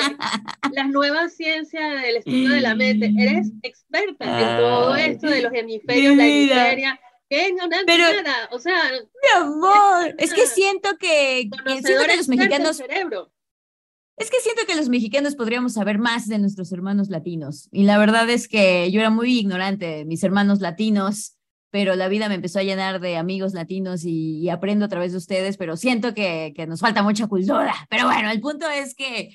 las 0.72 0.88
nuevas 0.88 1.34
ciencias 1.34 2.02
del 2.02 2.16
estudio 2.16 2.50
de 2.50 2.60
la 2.60 2.74
mente, 2.74 3.12
eres 3.18 3.52
experta 3.62 4.24
en 4.24 4.58
todo 4.58 4.96
esto 4.96 5.26
de 5.26 5.42
los 5.42 5.52
hemisferios, 5.52 6.16
la 6.16 6.26
hemisferia. 6.26 7.00
¿Qué? 7.28 7.52
No, 7.52 7.68
nada, 7.68 7.84
Pero- 7.86 8.22
nada. 8.22 8.48
O 8.50 8.58
sea, 8.58 8.90
Mi 8.90 9.40
amor, 9.40 10.14
es 10.18 10.34
que 10.34 10.46
siento 10.46 10.96
que, 10.98 11.48
siento 11.66 12.06
que 12.06 12.16
los 12.16 12.28
mexicanos 12.28 12.76
cerebro. 12.78 13.30
Es 14.20 14.30
que 14.30 14.38
siento 14.40 14.62
que 14.66 14.76
los 14.76 14.88
mexicanos 14.88 15.34
podríamos 15.34 15.72
saber 15.72 15.98
más 15.98 16.28
de 16.28 16.38
nuestros 16.38 16.70
hermanos 16.72 17.08
latinos. 17.08 17.68
Y 17.72 17.84
la 17.84 17.98
verdad 17.98 18.28
es 18.28 18.48
que 18.48 18.90
yo 18.90 19.00
era 19.00 19.10
muy 19.10 19.38
ignorante 19.38 19.86
de 19.86 20.04
mis 20.04 20.22
hermanos 20.22 20.60
latinos, 20.60 21.36
pero 21.70 21.96
la 21.96 22.08
vida 22.08 22.28
me 22.28 22.34
empezó 22.34 22.58
a 22.58 22.62
llenar 22.62 23.00
de 23.00 23.16
amigos 23.16 23.54
latinos 23.54 24.04
y, 24.04 24.38
y 24.40 24.48
aprendo 24.50 24.84
a 24.84 24.88
través 24.88 25.12
de 25.12 25.18
ustedes, 25.18 25.56
pero 25.56 25.76
siento 25.76 26.12
que, 26.14 26.52
que 26.54 26.66
nos 26.66 26.80
falta 26.80 27.02
mucha 27.02 27.28
cultura. 27.28 27.74
Pero 27.88 28.04
bueno, 28.06 28.30
el 28.30 28.40
punto 28.40 28.68
es 28.68 28.94
que 28.94 29.30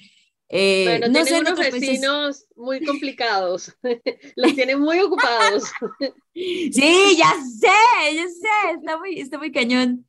eh, 0.49 0.83
Pero 0.85 1.07
no 1.07 1.23
tienen 1.23 1.41
unos 1.47 1.59
países- 1.59 1.81
vecinos 1.81 2.45
muy 2.55 2.85
complicados. 2.85 3.73
Los 4.35 4.53
tienen 4.53 4.79
muy 4.79 4.99
ocupados. 4.99 5.63
Sí, 6.37 7.15
ya 7.17 7.33
sé, 7.59 8.15
ya 8.15 8.27
sé, 8.27 8.77
está 8.77 8.97
muy, 8.97 9.19
está 9.19 9.37
muy 9.37 9.51
cañón. 9.53 10.05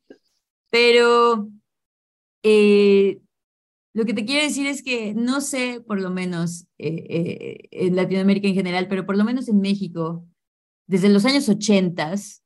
Pero 0.69 1.47
eh, 2.43 3.19
lo 3.97 4.05
que 4.05 4.13
te 4.13 4.25
quiero 4.25 4.43
decir 4.43 4.67
es 4.67 4.83
que 4.83 5.15
no 5.15 5.41
sé, 5.41 5.81
por 5.81 5.99
lo 5.99 6.11
menos 6.11 6.67
eh, 6.77 7.07
eh, 7.09 7.57
en 7.71 7.95
Latinoamérica 7.95 8.47
en 8.47 8.53
general, 8.53 8.87
pero 8.87 9.07
por 9.07 9.17
lo 9.17 9.23
menos 9.23 9.49
en 9.49 9.59
México, 9.59 10.23
desde 10.85 11.09
los 11.09 11.25
años 11.25 11.49
80 11.49 12.15
se 12.15 12.43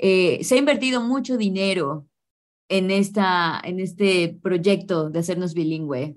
ha 0.00 0.56
invertido 0.56 1.00
mucho 1.00 1.36
dinero 1.36 2.08
en, 2.68 2.90
esta, 2.90 3.60
en 3.62 3.78
este 3.78 4.40
proyecto 4.42 5.08
de 5.08 5.20
hacernos 5.20 5.54
bilingüe. 5.54 6.16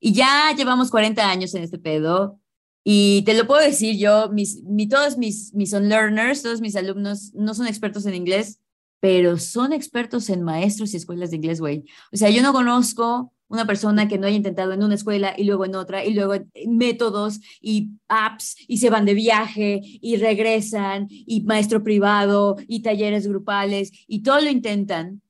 Y 0.00 0.12
ya 0.12 0.52
llevamos 0.56 0.90
40 0.90 1.30
años 1.30 1.54
en 1.54 1.62
este 1.62 1.78
pedo. 1.78 2.40
Y 2.82 3.22
te 3.26 3.34
lo 3.34 3.46
puedo 3.46 3.62
decir 3.62 3.96
yo, 3.96 4.28
mis, 4.32 4.60
mi, 4.64 4.88
todos 4.88 5.18
mis, 5.18 5.54
mis 5.54 5.72
unlearners, 5.72 6.42
todos 6.42 6.60
mis 6.60 6.74
alumnos 6.74 7.32
no 7.32 7.54
son 7.54 7.68
expertos 7.68 8.06
en 8.06 8.14
inglés, 8.16 8.60
pero 8.98 9.38
son 9.38 9.72
expertos 9.72 10.28
en 10.30 10.42
maestros 10.42 10.94
y 10.94 10.96
escuelas 10.96 11.30
de 11.30 11.36
inglés, 11.36 11.60
güey. 11.60 11.84
O 12.12 12.16
sea, 12.16 12.28
yo 12.28 12.42
no 12.42 12.52
conozco 12.52 13.32
una 13.48 13.66
persona 13.66 14.08
que 14.08 14.18
no 14.18 14.26
haya 14.26 14.36
intentado 14.36 14.72
en 14.72 14.82
una 14.82 14.94
escuela 14.94 15.34
y 15.36 15.44
luego 15.44 15.64
en 15.64 15.74
otra, 15.74 16.04
y 16.04 16.14
luego 16.14 16.34
métodos 16.66 17.40
y 17.60 17.90
apps, 18.08 18.56
y 18.66 18.78
se 18.78 18.90
van 18.90 19.04
de 19.04 19.14
viaje 19.14 19.80
y 19.82 20.16
regresan, 20.16 21.06
y 21.08 21.42
maestro 21.42 21.82
privado, 21.82 22.56
y 22.66 22.82
talleres 22.82 23.26
grupales, 23.26 23.92
y 24.06 24.22
todo 24.22 24.40
lo 24.40 24.50
intentan, 24.50 25.22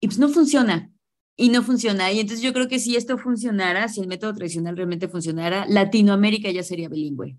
y 0.00 0.06
pues 0.06 0.18
no 0.18 0.28
funciona. 0.28 0.90
Y 1.36 1.48
no 1.48 1.64
funciona. 1.64 2.12
Y 2.12 2.20
entonces 2.20 2.44
yo 2.44 2.52
creo 2.52 2.68
que 2.68 2.78
si 2.78 2.94
esto 2.94 3.18
funcionara, 3.18 3.88
si 3.88 4.00
el 4.00 4.06
método 4.06 4.34
tradicional 4.34 4.76
realmente 4.76 5.08
funcionara, 5.08 5.66
Latinoamérica 5.68 6.48
ya 6.50 6.62
sería 6.62 6.88
bilingüe. 6.88 7.36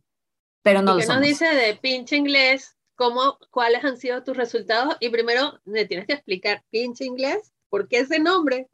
Pero 0.62 0.82
no 0.82 0.92
¿Y 0.92 0.94
lo 0.94 0.98
nos 0.98 1.06
somos. 1.06 1.22
dice 1.22 1.46
de 1.46 1.76
pinche 1.76 2.18
inglés? 2.18 2.76
¿Cómo, 2.96 3.38
¿Cuáles 3.52 3.86
han 3.86 3.98
sido 3.98 4.22
tus 4.24 4.36
resultados? 4.36 4.96
Y 5.00 5.10
primero 5.10 5.60
me 5.64 5.86
tienes 5.86 6.08
que 6.08 6.14
explicar, 6.14 6.64
pinche 6.70 7.06
inglés, 7.06 7.54
¿por 7.70 7.88
qué 7.88 8.00
ese 8.00 8.20
nombre? 8.20 8.68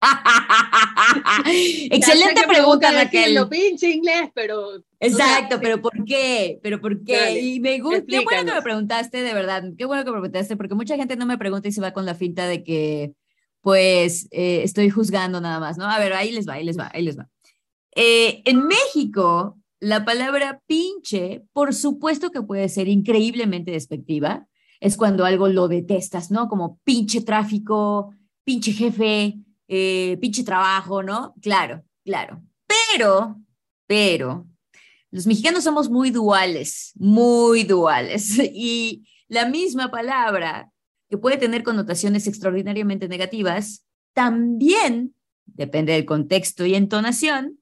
Excelente 1.90 2.42
pregunta, 2.48 2.90
Raquel. 2.90 3.20
decirlo, 3.22 3.48
pinche 3.48 3.90
inglés, 3.90 4.30
pero 4.34 4.82
Exacto, 4.98 5.58
pero 5.60 5.80
¿por 5.80 6.04
qué? 6.04 6.58
¿Pero 6.62 6.80
por 6.80 7.02
qué? 7.04 7.16
Dale, 7.16 7.40
y 7.40 7.60
me 7.60 7.78
gusta, 7.80 8.04
qué 8.06 8.20
bueno 8.20 8.44
que 8.44 8.54
me 8.54 8.62
preguntaste, 8.62 9.22
de 9.22 9.34
verdad, 9.34 9.64
qué 9.76 9.84
bueno 9.84 10.04
que 10.04 10.10
me 10.10 10.20
preguntaste, 10.20 10.56
porque 10.56 10.74
mucha 10.74 10.96
gente 10.96 11.16
no 11.16 11.26
me 11.26 11.38
pregunta 11.38 11.68
y 11.68 11.72
se 11.72 11.80
va 11.80 11.92
con 11.92 12.06
la 12.06 12.14
finta 12.14 12.46
de 12.46 12.62
que, 12.62 13.12
pues, 13.60 14.28
eh, 14.30 14.62
estoy 14.62 14.90
juzgando 14.90 15.40
nada 15.40 15.60
más, 15.60 15.78
¿no? 15.78 15.84
A 15.84 15.98
ver, 15.98 16.12
ahí 16.12 16.32
les 16.32 16.48
va, 16.48 16.54
ahí 16.54 16.64
les 16.64 16.78
va, 16.78 16.90
ahí 16.92 17.02
les 17.02 17.18
va. 17.18 17.28
Eh, 17.94 18.42
en 18.44 18.66
México, 18.66 19.58
la 19.80 20.04
palabra 20.04 20.60
pinche, 20.66 21.42
por 21.52 21.74
supuesto 21.74 22.30
que 22.30 22.42
puede 22.42 22.68
ser 22.68 22.88
increíblemente 22.88 23.70
despectiva, 23.70 24.46
es 24.80 24.96
cuando 24.96 25.24
algo 25.24 25.48
lo 25.48 25.68
detestas, 25.68 26.30
¿no? 26.30 26.48
Como 26.48 26.78
pinche 26.84 27.20
tráfico, 27.20 28.14
pinche 28.44 28.72
jefe, 28.72 29.36
eh, 29.72 30.18
pinche 30.20 30.42
trabajo, 30.42 31.00
¿no? 31.00 31.32
Claro, 31.40 31.84
claro. 32.04 32.42
Pero, 32.66 33.40
pero, 33.86 34.44
los 35.12 35.28
mexicanos 35.28 35.62
somos 35.62 35.88
muy 35.88 36.10
duales, 36.10 36.92
muy 36.96 37.62
duales. 37.62 38.36
Y 38.52 39.08
la 39.28 39.48
misma 39.48 39.92
palabra, 39.92 40.72
que 41.08 41.18
puede 41.18 41.36
tener 41.36 41.62
connotaciones 41.62 42.26
extraordinariamente 42.26 43.06
negativas, 43.06 43.86
también, 44.12 45.14
depende 45.46 45.92
del 45.92 46.04
contexto 46.04 46.66
y 46.66 46.74
entonación, 46.74 47.60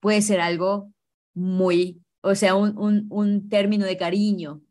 puede 0.00 0.22
ser 0.22 0.40
algo 0.40 0.90
muy, 1.34 2.00
o 2.22 2.34
sea, 2.34 2.54
un, 2.54 2.78
un, 2.78 3.06
un 3.10 3.50
término 3.50 3.84
de 3.84 3.98
cariño. 3.98 4.62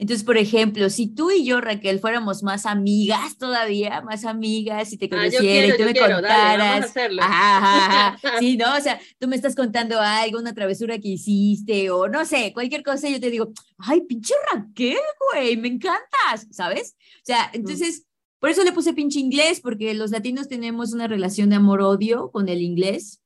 Entonces, 0.00 0.24
por 0.24 0.36
ejemplo, 0.36 0.88
si 0.90 1.08
tú 1.08 1.30
y 1.32 1.44
yo, 1.44 1.60
Raquel, 1.60 1.98
fuéramos 1.98 2.44
más 2.44 2.66
amigas 2.66 3.36
todavía, 3.36 4.00
más 4.02 4.24
amigas, 4.24 4.88
si 4.90 4.96
te 4.96 5.06
Ah, 5.06 5.08
conociera 5.10 5.40
quiero, 5.40 5.74
y 5.74 5.78
tú 5.78 5.84
me 5.84 5.92
quiero, 5.92 6.22
dale, 6.22 6.22
vamos 6.22 6.30
a 6.30 6.50
contaras. 6.60 6.90
hacerlo. 6.90 7.22
Ajá, 7.22 8.14
ajá. 8.14 8.18
Sí, 8.40 8.56
no, 8.56 8.76
o 8.76 8.80
sea, 8.80 9.00
tú 9.18 9.26
me 9.26 9.34
estás 9.34 9.56
contando 9.56 10.00
algo, 10.00 10.38
una 10.38 10.54
travesura 10.54 10.98
que 11.00 11.08
hiciste, 11.08 11.90
o 11.90 12.06
no 12.08 12.24
sé, 12.24 12.52
cualquier 12.52 12.84
cosa, 12.84 13.08
yo 13.08 13.18
te 13.20 13.28
digo, 13.30 13.52
ay, 13.78 14.02
pinche 14.02 14.34
Raquel, 14.52 14.96
güey, 15.32 15.56
me 15.56 15.66
encantas, 15.68 16.46
¿sabes? 16.52 16.94
O 17.16 17.24
sea, 17.24 17.50
entonces, 17.52 18.04
por 18.38 18.50
eso 18.50 18.62
le 18.62 18.70
puse 18.72 18.92
pinche 18.94 19.18
inglés, 19.18 19.60
porque 19.60 19.94
los 19.94 20.12
latinos 20.12 20.46
tenemos 20.46 20.92
una 20.92 21.08
relación 21.08 21.50
de 21.50 21.56
amor-odio 21.56 22.30
con 22.30 22.48
el 22.48 22.62
inglés. 22.62 23.20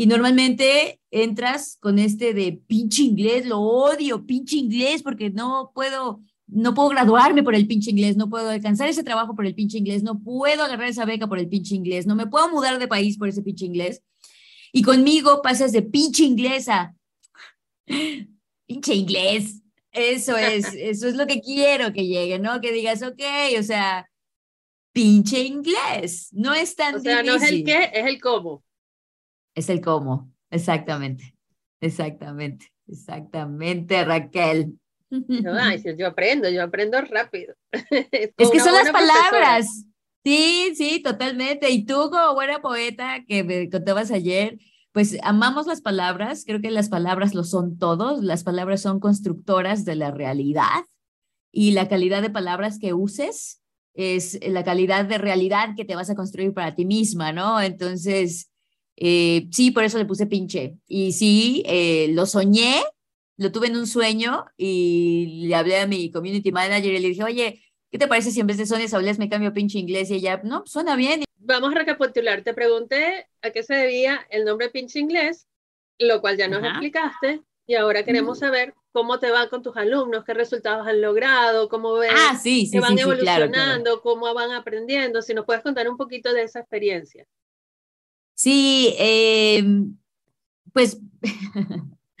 Y 0.00 0.06
normalmente 0.06 0.98
entras 1.10 1.76
con 1.78 1.98
este 1.98 2.32
de 2.32 2.52
pinche 2.52 3.02
inglés, 3.02 3.44
lo 3.44 3.60
odio, 3.60 4.24
pinche 4.24 4.56
inglés, 4.56 5.02
porque 5.02 5.28
no 5.28 5.72
puedo, 5.74 6.22
no 6.46 6.72
puedo 6.72 6.88
graduarme 6.88 7.42
por 7.42 7.54
el 7.54 7.66
pinche 7.66 7.90
inglés, 7.90 8.16
no 8.16 8.30
puedo 8.30 8.48
alcanzar 8.48 8.88
ese 8.88 9.04
trabajo 9.04 9.36
por 9.36 9.44
el 9.44 9.54
pinche 9.54 9.76
inglés, 9.76 10.02
no 10.02 10.18
puedo 10.22 10.64
agarrar 10.64 10.88
esa 10.88 11.04
beca 11.04 11.26
por 11.26 11.38
el 11.38 11.50
pinche 11.50 11.74
inglés, 11.74 12.06
no 12.06 12.16
me 12.16 12.26
puedo 12.26 12.48
mudar 12.48 12.78
de 12.78 12.88
país 12.88 13.18
por 13.18 13.28
ese 13.28 13.42
pinche 13.42 13.66
inglés. 13.66 14.02
Y 14.72 14.80
conmigo 14.80 15.42
pasas 15.42 15.70
de 15.70 15.82
pinche 15.82 16.24
inglés 16.24 16.70
a 16.70 16.96
pinche 18.66 18.94
inglés. 18.94 19.60
Eso 19.92 20.34
es, 20.38 20.64
eso 20.78 21.08
es 21.08 21.14
lo 21.14 21.26
que 21.26 21.42
quiero 21.42 21.92
que 21.92 22.06
llegue, 22.06 22.38
¿no? 22.38 22.62
Que 22.62 22.72
digas, 22.72 23.02
ok, 23.02 23.20
o 23.58 23.62
sea, 23.62 24.08
pinche 24.94 25.40
inglés. 25.40 26.30
No 26.32 26.54
es 26.54 26.74
tan 26.74 26.94
O 26.94 27.00
sea, 27.00 27.22
no 27.22 27.34
es 27.34 27.42
el 27.42 27.56
difícil. 27.56 27.64
qué, 27.66 27.90
es 27.92 28.06
el 28.06 28.18
cómo. 28.18 28.64
Es 29.60 29.68
el 29.68 29.82
cómo, 29.82 30.32
exactamente, 30.48 31.34
exactamente, 31.82 32.72
exactamente, 32.88 34.02
Raquel. 34.06 34.78
No, 35.10 35.52
ay, 35.60 35.82
yo 35.98 36.06
aprendo, 36.06 36.48
yo 36.48 36.62
aprendo 36.62 36.98
rápido. 37.02 37.54
Es 38.10 38.32
Con 38.38 38.50
que 38.52 38.60
son 38.60 38.72
las 38.72 38.90
buena 38.90 38.98
profesora. 38.98 39.28
palabras. 39.30 39.84
Sí, 40.24 40.72
sí, 40.76 41.02
totalmente. 41.02 41.68
Y 41.68 41.84
tú 41.84 42.08
como 42.10 42.32
buena 42.34 42.62
poeta 42.62 43.22
que 43.28 43.44
me 43.44 43.68
contabas 43.68 44.10
ayer, 44.12 44.58
pues 44.92 45.18
amamos 45.22 45.66
las 45.66 45.82
palabras. 45.82 46.44
Creo 46.46 46.62
que 46.62 46.70
las 46.70 46.88
palabras 46.88 47.34
lo 47.34 47.44
son 47.44 47.76
todos. 47.76 48.22
Las 48.22 48.44
palabras 48.44 48.80
son 48.80 48.98
constructoras 48.98 49.84
de 49.84 49.96
la 49.96 50.10
realidad 50.10 50.84
y 51.52 51.72
la 51.72 51.86
calidad 51.88 52.22
de 52.22 52.30
palabras 52.30 52.78
que 52.78 52.94
uses 52.94 53.62
es 53.94 54.38
la 54.46 54.64
calidad 54.64 55.04
de 55.04 55.18
realidad 55.18 55.74
que 55.76 55.84
te 55.84 55.96
vas 55.96 56.08
a 56.08 56.14
construir 56.14 56.54
para 56.54 56.74
ti 56.74 56.86
misma, 56.86 57.32
¿no? 57.32 57.60
Entonces, 57.60 58.49
eh, 59.00 59.48
sí, 59.50 59.70
por 59.72 59.82
eso 59.84 59.98
le 59.98 60.04
puse 60.04 60.26
pinche. 60.26 60.76
Y 60.86 61.12
sí, 61.12 61.62
eh, 61.66 62.08
lo 62.12 62.26
soñé, 62.26 62.82
lo 63.36 63.50
tuve 63.50 63.66
en 63.68 63.76
un 63.76 63.86
sueño 63.86 64.44
y 64.56 65.46
le 65.48 65.54
hablé 65.56 65.80
a 65.80 65.86
mi 65.86 66.10
community 66.12 66.52
manager 66.52 66.92
y 66.92 66.98
le 67.00 67.08
dije, 67.08 67.24
oye, 67.24 67.62
¿qué 67.90 67.98
te 67.98 68.06
parece 68.06 68.30
si 68.30 68.40
en 68.40 68.46
vez 68.46 68.58
de 68.58 68.66
Sonia 68.66 68.86
Sables 68.86 69.18
me 69.18 69.28
cambio 69.28 69.52
pinche 69.52 69.78
inglés? 69.78 70.10
Y 70.10 70.14
ella, 70.16 70.40
no, 70.44 70.62
suena 70.66 70.94
bien. 70.96 71.24
Vamos 71.38 71.72
a 71.72 71.78
recapitular. 71.78 72.42
Te 72.44 72.54
pregunté 72.54 73.26
a 73.42 73.50
qué 73.50 73.62
se 73.62 73.74
debía 73.74 74.20
el 74.30 74.44
nombre 74.44 74.68
pinche 74.68 74.98
inglés, 75.00 75.48
lo 75.98 76.20
cual 76.20 76.36
ya 76.36 76.48
nos 76.48 76.58
Ajá. 76.60 76.68
explicaste. 76.68 77.40
Y 77.66 77.74
ahora 77.76 78.04
queremos 78.04 78.38
Mm. 78.38 78.40
saber 78.40 78.74
cómo 78.92 79.18
te 79.20 79.30
va 79.30 79.48
con 79.48 79.62
tus 79.62 79.76
alumnos, 79.76 80.24
qué 80.24 80.34
resultados 80.34 80.86
han 80.86 81.00
logrado, 81.00 81.68
cómo 81.68 81.94
ven 81.94 82.10
Ah, 82.14 82.36
sí, 82.36 82.66
sí, 82.66 82.72
que 82.72 82.80
van 82.80 82.90
sí, 82.90 82.98
sí, 82.98 83.02
claro, 83.04 83.20
claro. 83.22 83.44
evolucionando, 83.44 84.00
cómo 84.02 84.34
van 84.34 84.50
aprendiendo. 84.50 85.22
Si 85.22 85.32
nos 85.34 85.46
puedes 85.46 85.62
contar 85.62 85.88
un 85.88 85.96
poquito 85.96 86.32
de 86.34 86.42
esa 86.42 86.60
experiencia. 86.60 87.24
Sí, 88.42 88.94
eh, 88.98 89.62
pues 90.72 90.98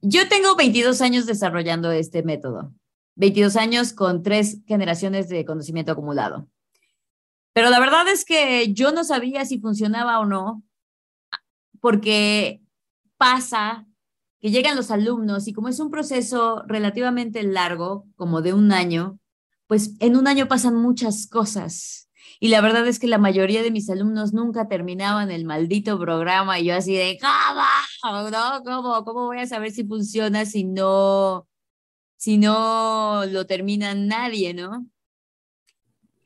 yo 0.00 0.28
tengo 0.28 0.56
22 0.56 1.00
años 1.02 1.24
desarrollando 1.24 1.92
este 1.92 2.24
método, 2.24 2.74
22 3.14 3.54
años 3.54 3.92
con 3.92 4.24
tres 4.24 4.58
generaciones 4.66 5.28
de 5.28 5.44
conocimiento 5.44 5.92
acumulado. 5.92 6.48
Pero 7.52 7.70
la 7.70 7.78
verdad 7.78 8.08
es 8.08 8.24
que 8.24 8.72
yo 8.72 8.90
no 8.90 9.04
sabía 9.04 9.44
si 9.44 9.60
funcionaba 9.60 10.18
o 10.18 10.26
no, 10.26 10.64
porque 11.80 12.60
pasa 13.16 13.86
que 14.40 14.50
llegan 14.50 14.74
los 14.74 14.90
alumnos 14.90 15.46
y 15.46 15.52
como 15.52 15.68
es 15.68 15.78
un 15.78 15.92
proceso 15.92 16.64
relativamente 16.66 17.44
largo, 17.44 18.08
como 18.16 18.42
de 18.42 18.52
un 18.52 18.72
año, 18.72 19.20
pues 19.68 19.94
en 20.00 20.16
un 20.16 20.26
año 20.26 20.48
pasan 20.48 20.74
muchas 20.74 21.28
cosas. 21.28 22.10
Y 22.40 22.48
la 22.48 22.60
verdad 22.60 22.86
es 22.86 22.98
que 22.98 23.06
la 23.06 23.18
mayoría 23.18 23.62
de 23.62 23.70
mis 23.70 23.88
alumnos 23.90 24.32
nunca 24.32 24.68
terminaban 24.68 25.30
el 25.30 25.44
maldito 25.44 25.98
programa 25.98 26.58
y 26.58 26.66
yo 26.66 26.74
así 26.74 26.94
de, 26.94 27.18
¿cómo? 27.20 28.64
¿Cómo, 28.64 29.04
cómo 29.04 29.26
voy 29.26 29.38
a 29.38 29.46
saber 29.46 29.70
si 29.70 29.84
funciona 29.84 30.44
si 30.44 30.64
no, 30.64 31.48
si 32.16 32.38
no 32.38 33.24
lo 33.26 33.46
termina 33.46 33.94
nadie, 33.94 34.54
¿no? 34.54 34.86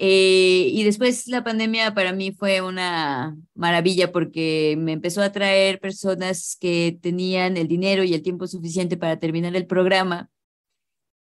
Eh, 0.01 0.71
y 0.73 0.85
después 0.85 1.27
la 1.27 1.43
pandemia 1.43 1.93
para 1.93 2.13
mí 2.13 2.31
fue 2.31 2.61
una 2.61 3.37
maravilla 3.55 4.13
porque 4.13 4.77
me 4.79 4.93
empezó 4.93 5.23
a 5.23 5.33
traer 5.33 5.81
personas 5.81 6.57
que 6.61 6.97
tenían 7.03 7.57
el 7.57 7.67
dinero 7.67 8.05
y 8.05 8.15
el 8.15 8.23
tiempo 8.23 8.47
suficiente 8.47 8.97
para 8.97 9.19
terminar 9.19 9.57
el 9.57 9.67
programa. 9.67 10.31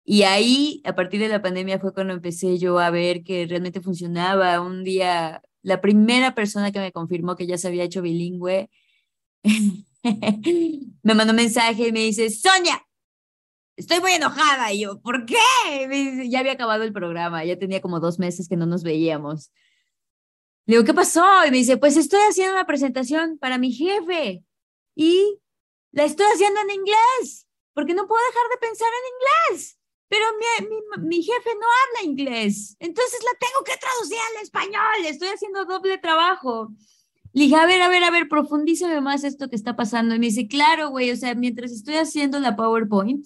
Y 0.04 0.22
ahí, 0.22 0.82
a 0.84 0.94
partir 0.94 1.20
de 1.20 1.28
la 1.28 1.42
pandemia, 1.42 1.78
fue 1.78 1.94
cuando 1.94 2.14
empecé 2.14 2.58
yo 2.58 2.78
a 2.78 2.90
ver 2.90 3.22
que 3.22 3.46
realmente 3.46 3.80
funcionaba. 3.80 4.60
Un 4.60 4.82
día, 4.84 5.42
la 5.62 5.80
primera 5.80 6.34
persona 6.34 6.72
que 6.72 6.80
me 6.80 6.92
confirmó 6.92 7.36
que 7.36 7.46
ya 7.46 7.58
se 7.58 7.68
había 7.68 7.84
hecho 7.84 8.02
bilingüe 8.02 8.70
me 11.02 11.14
mandó 11.14 11.32
un 11.32 11.36
mensaje 11.36 11.88
y 11.88 11.92
me 11.92 12.00
dice, 12.00 12.30
Sonia, 12.30 12.82
estoy 13.76 14.00
muy 14.00 14.12
enojada. 14.12 14.72
Y 14.72 14.80
yo, 14.80 15.00
¿por 15.00 15.26
qué? 15.26 15.36
Me 15.88 15.96
dice, 15.96 16.28
ya 16.28 16.40
había 16.40 16.52
acabado 16.52 16.84
el 16.84 16.92
programa, 16.92 17.44
ya 17.44 17.58
tenía 17.58 17.80
como 17.80 18.00
dos 18.00 18.18
meses 18.18 18.48
que 18.48 18.56
no 18.56 18.66
nos 18.66 18.82
veíamos. 18.82 19.52
Le 20.66 20.76
digo, 20.76 20.84
¿qué 20.84 20.94
pasó? 20.94 21.24
Y 21.46 21.50
me 21.50 21.58
dice, 21.58 21.76
pues 21.76 21.96
estoy 21.96 22.20
haciendo 22.28 22.54
una 22.54 22.66
presentación 22.66 23.38
para 23.38 23.58
mi 23.58 23.72
jefe 23.72 24.44
y 24.94 25.38
la 25.92 26.04
estoy 26.04 26.26
haciendo 26.32 26.60
en 26.60 26.70
inglés, 26.70 27.46
porque 27.74 27.94
no 27.94 28.06
puedo 28.06 28.22
dejar 28.26 28.50
de 28.50 28.66
pensar 28.68 28.88
en 28.88 29.54
inglés. 29.54 29.79
Pero 30.10 30.24
mi, 30.38 30.66
mi, 30.68 31.06
mi 31.06 31.22
jefe 31.22 31.50
no 31.54 31.66
habla 31.66 32.10
inglés, 32.10 32.76
entonces 32.80 33.20
la 33.22 33.38
tengo 33.38 33.64
que 33.64 33.78
traducir 33.78 34.18
al 34.18 34.42
español, 34.42 35.06
estoy 35.06 35.28
haciendo 35.28 35.64
doble 35.64 35.98
trabajo. 35.98 36.72
Le 37.32 37.44
dije, 37.44 37.54
a 37.54 37.64
ver, 37.64 37.80
a 37.80 37.88
ver, 37.88 38.02
a 38.02 38.10
ver, 38.10 38.28
profundízame 38.28 39.00
más 39.00 39.22
esto 39.22 39.48
que 39.48 39.54
está 39.54 39.76
pasando. 39.76 40.16
Y 40.16 40.18
me 40.18 40.26
dice, 40.26 40.48
claro, 40.48 40.90
güey, 40.90 41.12
o 41.12 41.16
sea, 41.16 41.36
mientras 41.36 41.70
estoy 41.70 41.94
haciendo 41.94 42.40
la 42.40 42.56
PowerPoint, 42.56 43.24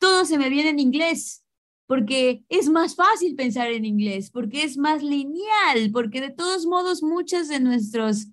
todo 0.00 0.24
se 0.24 0.36
me 0.36 0.48
viene 0.48 0.70
en 0.70 0.80
inglés, 0.80 1.44
porque 1.86 2.44
es 2.48 2.68
más 2.68 2.96
fácil 2.96 3.36
pensar 3.36 3.70
en 3.70 3.84
inglés, 3.84 4.32
porque 4.32 4.64
es 4.64 4.76
más 4.76 5.00
lineal, 5.00 5.92
porque 5.92 6.20
de 6.20 6.30
todos 6.30 6.66
modos 6.66 7.04
muchas 7.04 7.46
de 7.46 7.60
nuestros, 7.60 8.26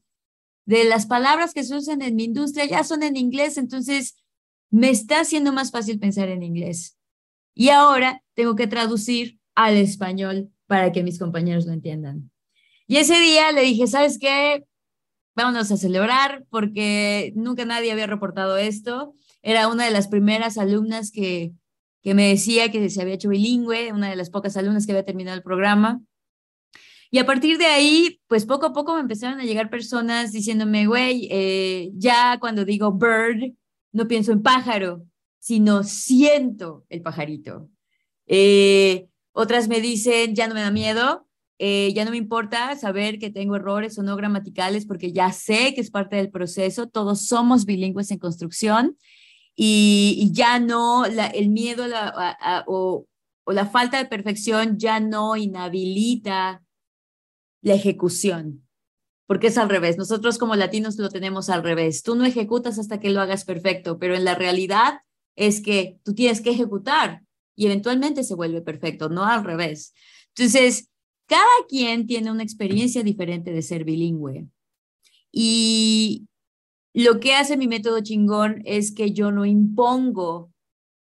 de 0.65 0.83
las 0.85 1.05
palabras 1.05 1.53
que 1.53 1.63
se 1.63 1.75
usan 1.75 2.01
en 2.01 2.15
mi 2.15 2.23
industria 2.23 2.65
ya 2.65 2.83
son 2.83 3.03
en 3.03 3.17
inglés, 3.17 3.57
entonces 3.57 4.15
me 4.71 4.89
está 4.89 5.19
haciendo 5.19 5.53
más 5.53 5.69
fácil 5.69 5.99
pensar 5.99 6.27
en 6.29 6.41
inglés. 6.41 6.97
Y 7.53 7.69
ahora 7.69 8.23
tengo 8.33 8.55
que 8.55 8.67
traducir 8.67 9.39
al 9.55 9.77
español 9.77 10.49
para 10.67 10.91
que 10.91 11.03
mis 11.03 11.19
compañeros 11.19 11.65
lo 11.65 11.73
entiendan. 11.73 12.31
Y 12.87 12.97
ese 12.97 13.19
día 13.19 13.51
le 13.51 13.61
dije, 13.61 13.87
¿sabes 13.87 14.17
qué? 14.19 14.65
Vámonos 15.35 15.71
a 15.71 15.77
celebrar 15.77 16.45
porque 16.49 17.33
nunca 17.35 17.65
nadie 17.65 17.91
había 17.91 18.07
reportado 18.07 18.57
esto. 18.57 19.13
Era 19.41 19.67
una 19.67 19.85
de 19.85 19.91
las 19.91 20.07
primeras 20.07 20.57
alumnas 20.57 21.11
que, 21.11 21.53
que 22.01 22.13
me 22.13 22.29
decía 22.29 22.71
que 22.71 22.89
se 22.89 23.01
había 23.01 23.15
hecho 23.15 23.29
bilingüe, 23.29 23.93
una 23.93 24.09
de 24.09 24.15
las 24.15 24.29
pocas 24.29 24.57
alumnas 24.57 24.85
que 24.85 24.91
había 24.91 25.05
terminado 25.05 25.37
el 25.37 25.43
programa. 25.43 26.01
Y 27.11 27.19
a 27.19 27.25
partir 27.25 27.57
de 27.57 27.65
ahí, 27.65 28.21
pues 28.27 28.45
poco 28.45 28.67
a 28.67 28.73
poco 28.73 28.93
me 28.95 29.01
empezaron 29.01 29.39
a 29.39 29.43
llegar 29.43 29.69
personas 29.69 30.31
diciéndome, 30.31 30.87
güey, 30.87 31.27
eh, 31.29 31.91
ya 31.95 32.39
cuando 32.39 32.63
digo 32.63 32.93
bird, 32.93 33.53
no 33.91 34.07
pienso 34.07 34.31
en 34.31 34.41
pájaro, 34.41 35.05
sino 35.41 35.83
siento 35.83 36.85
el 36.87 37.01
pajarito. 37.01 37.67
Eh, 38.27 39.07
otras 39.33 39.67
me 39.67 39.81
dicen, 39.81 40.35
ya 40.35 40.47
no 40.47 40.53
me 40.53 40.61
da 40.61 40.69
miedo, 40.69 41.27
eh, 41.57 41.91
ya 41.93 42.05
no 42.05 42.11
me 42.11 42.17
importa 42.17 42.75
saber 42.75 43.17
que 43.17 43.31
tengo 43.31 43.55
errores 43.55 43.97
o 43.97 44.03
no 44.03 44.15
gramaticales 44.15 44.85
porque 44.85 45.11
ya 45.11 45.31
sé 45.31 45.73
que 45.73 45.81
es 45.81 45.89
parte 45.89 46.15
del 46.15 46.29
proceso, 46.29 46.87
todos 46.87 47.25
somos 47.25 47.65
bilingües 47.65 48.11
en 48.11 48.19
construcción 48.19 48.97
y, 49.55 50.29
ya 50.31 50.59
no, 50.59 51.05
el 51.05 51.49
miedo 51.49 51.85
o 52.67 53.07
la 53.47 53.65
falta 53.65 53.97
de 53.97 54.05
perfección 54.05 54.77
ya 54.77 54.99
no 54.99 55.35
inhabilita 55.35 56.63
la 57.61 57.73
ejecución 57.73 58.63
porque 59.25 59.47
es 59.47 59.57
al 59.57 59.69
revés. 59.69 59.97
Nosotros 59.97 60.37
como 60.37 60.55
latinos 60.55 60.97
lo 60.97 61.09
tenemos 61.09 61.49
al 61.49 61.63
revés. 61.63 62.03
Tú 62.03 62.15
no 62.15 62.25
ejecutas 62.25 62.77
hasta 62.77 62.99
que 62.99 63.11
lo 63.11 63.21
hagas 63.21 63.45
perfecto, 63.45 63.97
pero 63.97 64.13
en 64.13 64.25
la 64.25 64.35
realidad 64.35 64.99
es 65.35 65.61
que 65.61 65.99
tú 66.03 66.13
tienes 66.13 66.41
que 66.41 66.51
ejecutar 66.51 67.23
y 67.55 67.65
eventualmente 67.65 68.23
se 68.23 68.35
vuelve 68.35 68.61
perfecto, 68.61 69.09
no 69.09 69.25
al 69.25 69.43
revés. 69.43 69.93
Entonces, 70.29 70.89
cada 71.25 71.45
quien 71.69 72.07
tiene 72.07 72.31
una 72.31 72.43
experiencia 72.43 73.03
diferente 73.03 73.51
de 73.51 73.61
ser 73.61 73.83
bilingüe. 73.83 74.47
Y 75.31 76.27
lo 76.93 77.19
que 77.19 77.35
hace 77.35 77.55
mi 77.55 77.67
método 77.67 78.01
chingón 78.01 78.61
es 78.65 78.93
que 78.93 79.13
yo 79.13 79.31
no 79.31 79.45
impongo 79.45 80.51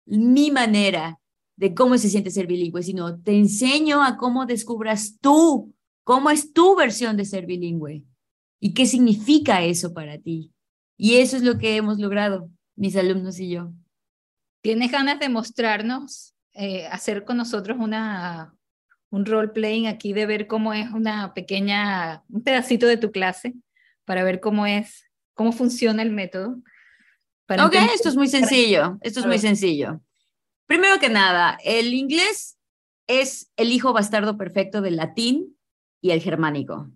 mi 0.06 0.52
manera 0.52 1.20
de 1.58 1.74
cómo 1.74 1.98
se 1.98 2.10
siente 2.10 2.32
ser 2.32 2.48
bilingüe, 2.48 2.84
sino 2.84 3.20
te 3.20 3.38
enseño 3.38 4.04
a 4.04 4.18
cómo 4.18 4.46
descubras 4.46 5.18
tú, 5.20 5.74
cómo 6.04 6.30
es 6.30 6.54
tu 6.54 6.76
versión 6.76 7.18
de 7.18 7.26
ser 7.26 7.46
bilingüe 7.46 8.06
y 8.60 8.74
qué 8.74 8.86
significa 8.86 9.64
eso 9.64 9.94
para 9.94 10.18
ti. 10.18 10.52
Y 10.98 11.16
eso 11.16 11.36
es 11.38 11.44
lo 11.44 11.58
que 11.58 11.76
hemos 11.76 12.00
logrado, 12.00 12.50
mis 12.76 12.96
alumnos 12.96 13.40
y 13.40 13.50
yo. 13.50 13.74
¿Tienes 14.66 14.92
ganas 14.92 15.20
de 15.20 15.30
mostrarnos, 15.30 16.34
eh, 16.54 16.88
hacer 16.88 17.24
con 17.24 17.38
nosotros 17.38 17.78
una, 17.80 18.56
un 19.12 19.24
role 19.28 19.50
playing 19.50 19.86
aquí 19.86 20.12
de 20.12 20.26
ver 20.26 20.48
cómo 20.48 20.74
es 20.74 20.90
una 20.90 21.36
pequeña, 21.36 22.24
un 22.30 22.42
pedacito 22.44 22.88
de 22.88 22.98
tu 22.98 23.12
clase 23.12 23.54
para 24.06 24.24
ver 24.24 24.40
cómo 24.40 24.66
es, 24.66 25.04
cómo 25.36 25.52
funciona 25.52 26.02
el 26.02 26.10
método? 26.10 26.58
Para 27.46 27.68
ok, 27.68 27.74
entender- 27.76 27.94
esto 27.94 28.10
es 28.10 28.16
muy 28.16 28.28
sencillo, 28.28 28.98
esto 29.02 29.20
es 29.20 29.28
muy 29.28 29.38
sencillo. 29.38 30.02
Primero 30.66 31.00
que 31.00 31.10
nada, 31.10 31.60
el 31.64 31.94
inglés 31.94 32.58
es 33.06 33.52
el 33.58 33.72
hijo 33.72 33.94
bastardo 33.94 34.36
perfecto 34.36 34.82
del 34.82 34.96
latín 34.96 35.56
y 36.02 36.10
el 36.10 36.22
germánico. 36.24 36.90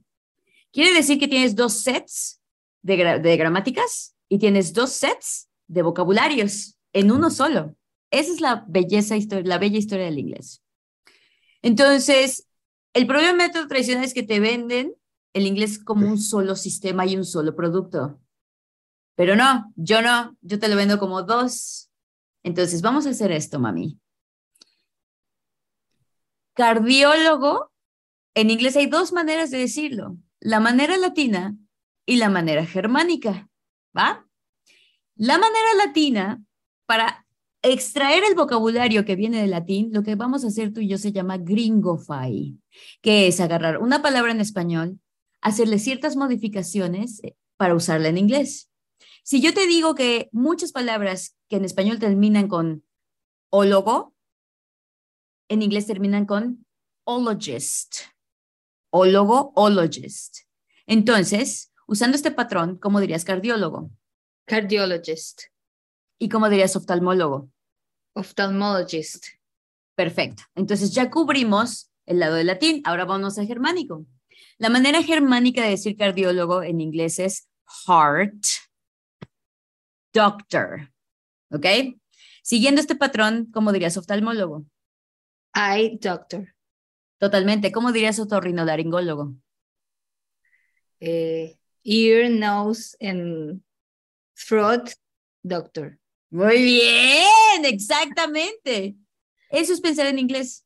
Quiere 0.73 0.91
decir 0.91 1.19
que 1.19 1.27
tienes 1.27 1.55
dos 1.55 1.73
sets 1.83 2.41
de, 2.81 2.97
gra- 2.97 3.21
de 3.21 3.37
gramáticas 3.37 4.15
y 4.27 4.39
tienes 4.39 4.73
dos 4.73 4.91
sets 4.91 5.51
de 5.67 5.83
vocabularios 5.83 6.77
en 6.93 7.11
uno 7.11 7.29
solo. 7.29 7.75
Esa 8.11 8.31
es 8.31 8.41
la 8.41 8.65
belleza, 8.67 9.15
la 9.43 9.57
bella 9.57 9.77
historia 9.77 10.05
del 10.05 10.19
inglés. 10.19 10.63
Entonces, 11.61 12.47
el 12.93 13.05
problema 13.05 13.29
del 13.29 13.37
método 13.37 13.67
tradicional 13.67 14.03
es 14.03 14.13
que 14.13 14.23
te 14.23 14.39
venden 14.39 14.95
el 15.33 15.45
inglés 15.45 15.77
como 15.77 16.07
un 16.07 16.17
solo 16.17 16.55
sistema 16.55 17.05
y 17.05 17.15
un 17.15 17.25
solo 17.25 17.55
producto. 17.55 18.19
Pero 19.15 19.35
no, 19.35 19.71
yo 19.75 20.01
no, 20.01 20.35
yo 20.41 20.59
te 20.59 20.67
lo 20.67 20.75
vendo 20.75 20.97
como 20.97 21.23
dos. 21.23 21.89
Entonces, 22.43 22.81
vamos 22.81 23.05
a 23.05 23.11
hacer 23.11 23.31
esto, 23.31 23.59
mami. 23.59 23.99
Cardiólogo, 26.53 27.71
en 28.33 28.49
inglés 28.49 28.75
hay 28.75 28.87
dos 28.87 29.13
maneras 29.13 29.51
de 29.51 29.59
decirlo, 29.59 30.17
la 30.39 30.59
manera 30.59 30.97
latina 30.97 31.55
y 32.05 32.17
la 32.17 32.29
manera 32.29 32.65
germánica, 32.65 33.49
¿va? 33.95 34.25
La 35.15 35.37
manera 35.37 35.85
latina, 35.85 36.41
para 36.89 37.27
extraer 37.61 38.23
el 38.23 38.33
vocabulario 38.33 39.05
que 39.05 39.15
viene 39.15 39.41
del 39.41 39.51
latín, 39.51 39.91
lo 39.93 40.01
que 40.01 40.15
vamos 40.15 40.43
a 40.43 40.47
hacer 40.47 40.73
tú 40.73 40.79
y 40.79 40.87
yo 40.87 40.97
se 40.97 41.11
llama 41.11 41.37
gringofy, 41.37 42.59
que 43.03 43.27
es 43.27 43.39
agarrar 43.39 43.77
una 43.77 44.01
palabra 44.01 44.31
en 44.31 44.41
español, 44.41 44.99
hacerle 45.39 45.77
ciertas 45.77 46.15
modificaciones 46.15 47.23
eh, 47.23 47.35
para 47.57 47.75
usarla 47.75 48.09
en 48.09 48.17
inglés. 48.17 48.71
Si 49.21 49.39
yo 49.39 49.53
te 49.53 49.67
digo 49.67 49.93
que 49.93 50.29
muchas 50.31 50.71
palabras 50.71 51.37
que 51.47 51.57
en 51.57 51.65
español 51.65 51.99
terminan 51.99 52.47
con 52.47 52.83
ólogo, 53.51 54.15
en 55.47 55.61
inglés 55.61 55.85
terminan 55.85 56.25
con 56.25 56.65
ologist. 57.03 57.97
Ólogo, 58.89 59.51
ologist. 59.53 60.39
Entonces, 60.87 61.71
usando 61.85 62.15
este 62.15 62.31
patrón, 62.31 62.79
¿cómo 62.79 62.99
dirías 62.99 63.25
cardiólogo? 63.25 63.91
Cardiologist, 64.47 65.43
¿Y 66.19 66.29
cómo 66.29 66.49
dirías 66.49 66.75
oftalmólogo? 66.75 67.49
ophthalmologist, 68.13 69.25
Perfecto. 69.95 70.43
Entonces 70.55 70.93
ya 70.93 71.09
cubrimos 71.09 71.91
el 72.05 72.19
lado 72.19 72.35
del 72.35 72.47
latín. 72.47 72.81
Ahora 72.85 73.05
vamos 73.05 73.37
al 73.37 73.47
germánico. 73.47 74.05
La 74.57 74.69
manera 74.69 75.01
germánica 75.03 75.63
de 75.63 75.71
decir 75.71 75.95
cardiólogo 75.97 76.63
en 76.63 76.81
inglés 76.81 77.19
es 77.19 77.47
heart 77.87 78.43
doctor. 80.13 80.91
¿Ok? 81.51 81.65
Siguiendo 82.43 82.81
este 82.81 82.95
patrón, 82.95 83.49
¿cómo 83.53 83.71
dirías 83.71 83.97
oftalmólogo? 83.97 84.65
eye 85.53 85.97
doctor, 86.01 86.47
Totalmente. 87.17 87.71
¿Cómo 87.71 87.91
dirías 87.91 88.19
otorrinolaringólogo? 88.19 89.35
eh, 91.01 91.57
ear, 91.83 92.29
nose 92.29 92.95
and 93.01 93.61
throat 94.35 94.91
doctor. 95.43 95.97
Muy 96.31 96.61
bien, 96.61 97.65
exactamente. 97.65 98.95
Eso 99.49 99.73
es 99.73 99.81
pensar 99.81 100.05
en 100.05 100.19
inglés. 100.19 100.65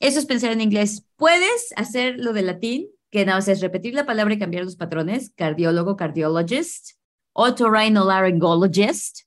Eso 0.00 0.18
es 0.18 0.26
pensar 0.26 0.50
en 0.50 0.60
inglés. 0.60 1.04
Puedes 1.16 1.72
hacer 1.76 2.16
lo 2.18 2.32
de 2.32 2.42
latín, 2.42 2.88
que 3.10 3.24
nada 3.24 3.38
más 3.38 3.48
es 3.48 3.60
repetir 3.60 3.94
la 3.94 4.06
palabra 4.06 4.34
y 4.34 4.38
cambiar 4.38 4.64
los 4.64 4.76
patrones, 4.76 5.32
cardiólogo, 5.36 5.96
cardiologist, 5.96 6.92
otorhinolaryngologist, 7.32 9.20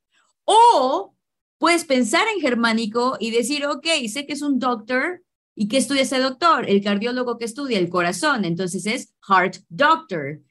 o 0.45 1.15
puedes 1.57 1.85
pensar 1.85 2.27
en 2.33 2.41
germánico 2.41 3.15
y 3.19 3.31
decir, 3.31 3.65
ok, 3.65 3.85
sé 4.09 4.25
que 4.25 4.33
es 4.33 4.41
un 4.41 4.59
doctor, 4.59 5.23
¿y 5.55 5.67
qué 5.67 5.77
estudia 5.77 6.01
ese 6.01 6.19
doctor? 6.19 6.69
El 6.69 6.83
cardiólogo 6.83 7.37
que 7.37 7.45
estudia 7.45 7.77
el 7.77 7.89
corazón, 7.89 8.43
entonces 8.43 8.85
es 8.85 9.13
heart 9.27 9.57
doctor. 9.69 10.41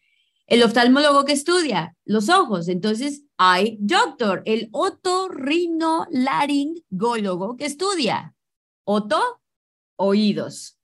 El 0.47 0.63
oftalmólogo 0.63 1.25
que 1.25 1.33
estudia 1.33 1.97
los 2.05 2.29
ojos, 2.29 2.69
entonces 2.69 3.25
eye 3.39 3.79
doctor. 3.81 4.43
El 4.45 4.69
otorrinolaringólogo 4.73 7.57
que 7.57 7.67
estudia 7.67 8.35
oto, 8.85 9.41
oídos. 9.97 10.79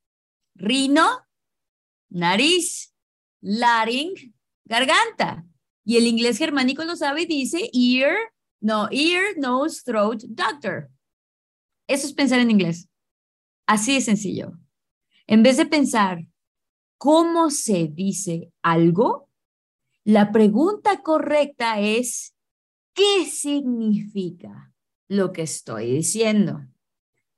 Rino, 0.55 1.27
nariz. 2.09 2.95
Laring, 3.41 4.35
garganta. 4.65 5.45
Y 5.85 5.97
el 5.97 6.07
inglés 6.07 6.39
germánico 6.39 6.85
lo 6.85 6.97
sabe 6.97 7.23
y 7.23 7.27
dice 7.27 7.71
ear, 7.73 8.17
no, 8.61 8.89
ear, 8.91 9.39
nose, 9.39 9.83
throat, 9.85 10.23
doctor. 10.25 10.91
Eso 11.87 12.07
es 12.07 12.13
pensar 12.13 12.41
en 12.41 12.51
inglés. 12.51 12.89
Así 13.67 13.95
de 13.95 14.01
sencillo. 14.01 14.53
En 15.27 15.43
vez 15.43 15.57
de 15.57 15.67
pensar 15.67 16.27
cómo 16.99 17.51
se 17.51 17.89
dice 17.89 18.53
algo, 18.63 19.28
la 20.09 20.33
pregunta 20.33 21.03
correcta 21.03 21.81
es, 21.81 22.35
¿qué 22.95 23.27
significa 23.27 24.73
lo 25.07 25.35
que 25.35 25.43
estoy 25.43 25.97
diciendo? 25.97 26.65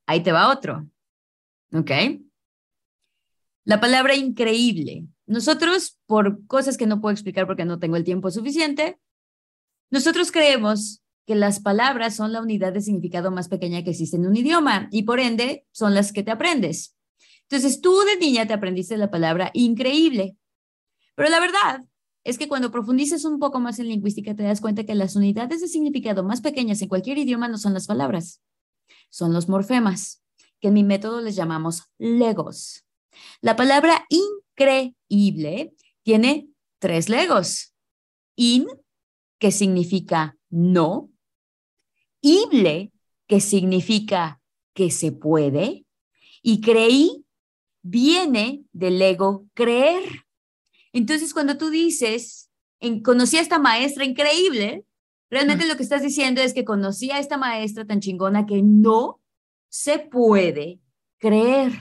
Ahí 0.06 0.22
te 0.22 0.30
va 0.30 0.52
otro. 0.52 0.88
¿Ok? 1.72 1.90
La 3.64 3.80
palabra 3.80 4.14
increíble. 4.14 5.04
Nosotros, 5.26 5.98
por 6.06 6.46
cosas 6.46 6.76
que 6.76 6.86
no 6.86 7.00
puedo 7.00 7.12
explicar 7.12 7.48
porque 7.48 7.64
no 7.64 7.80
tengo 7.80 7.96
el 7.96 8.04
tiempo 8.04 8.30
suficiente, 8.30 9.00
nosotros 9.90 10.30
creemos 10.30 11.02
que 11.26 11.34
las 11.34 11.58
palabras 11.58 12.14
son 12.14 12.32
la 12.32 12.40
unidad 12.40 12.72
de 12.72 12.82
significado 12.82 13.32
más 13.32 13.48
pequeña 13.48 13.82
que 13.82 13.90
existe 13.90 14.16
en 14.16 14.26
un 14.26 14.36
idioma 14.36 14.88
y 14.92 15.02
por 15.02 15.18
ende 15.18 15.66
son 15.72 15.92
las 15.92 16.12
que 16.12 16.22
te 16.22 16.30
aprendes. 16.30 16.96
Entonces 17.48 17.80
tú 17.80 17.98
de 18.02 18.16
niña 18.16 18.46
te 18.46 18.52
aprendiste 18.52 18.96
la 18.96 19.10
palabra 19.10 19.50
increíble, 19.54 20.36
pero 21.16 21.30
la 21.30 21.40
verdad 21.40 21.84
es 22.24 22.38
que 22.38 22.48
cuando 22.48 22.70
profundizas 22.70 23.24
un 23.24 23.38
poco 23.38 23.60
más 23.60 23.78
en 23.78 23.88
lingüística 23.88 24.34
te 24.34 24.42
das 24.42 24.60
cuenta 24.60 24.84
que 24.84 24.94
las 24.94 25.16
unidades 25.16 25.60
de 25.60 25.68
significado 25.68 26.22
más 26.22 26.40
pequeñas 26.40 26.82
en 26.82 26.88
cualquier 26.88 27.18
idioma 27.18 27.48
no 27.48 27.58
son 27.58 27.74
las 27.74 27.86
palabras, 27.86 28.42
son 29.08 29.32
los 29.32 29.48
morfemas, 29.48 30.22
que 30.60 30.68
en 30.68 30.74
mi 30.74 30.84
método 30.84 31.20
les 31.20 31.36
llamamos 31.36 31.84
legos. 31.98 32.84
La 33.40 33.56
palabra 33.56 34.06
increíble 34.08 35.74
tiene 36.02 36.48
tres 36.78 37.08
legos. 37.08 37.74
In, 38.36 38.66
que 39.38 39.50
significa 39.50 40.36
no. 40.50 41.10
Ible, 42.20 42.92
que 43.26 43.40
significa 43.40 44.40
que 44.74 44.90
se 44.90 45.12
puede. 45.12 45.86
Y 46.42 46.60
creí 46.60 47.24
viene 47.82 48.64
del 48.72 48.98
lego 48.98 49.46
creer. 49.54 50.26
Entonces, 50.92 51.32
cuando 51.32 51.56
tú 51.56 51.70
dices, 51.70 52.50
en, 52.80 53.02
conocí 53.02 53.36
a 53.36 53.40
esta 53.40 53.58
maestra 53.58 54.04
increíble, 54.04 54.84
realmente 55.30 55.66
lo 55.66 55.76
que 55.76 55.82
estás 55.82 56.02
diciendo 56.02 56.40
es 56.40 56.54
que 56.54 56.64
conocí 56.64 57.10
a 57.10 57.18
esta 57.18 57.36
maestra 57.36 57.86
tan 57.86 58.00
chingona 58.00 58.46
que 58.46 58.62
no 58.62 59.20
se 59.68 59.98
puede 59.98 60.80
creer. 61.18 61.72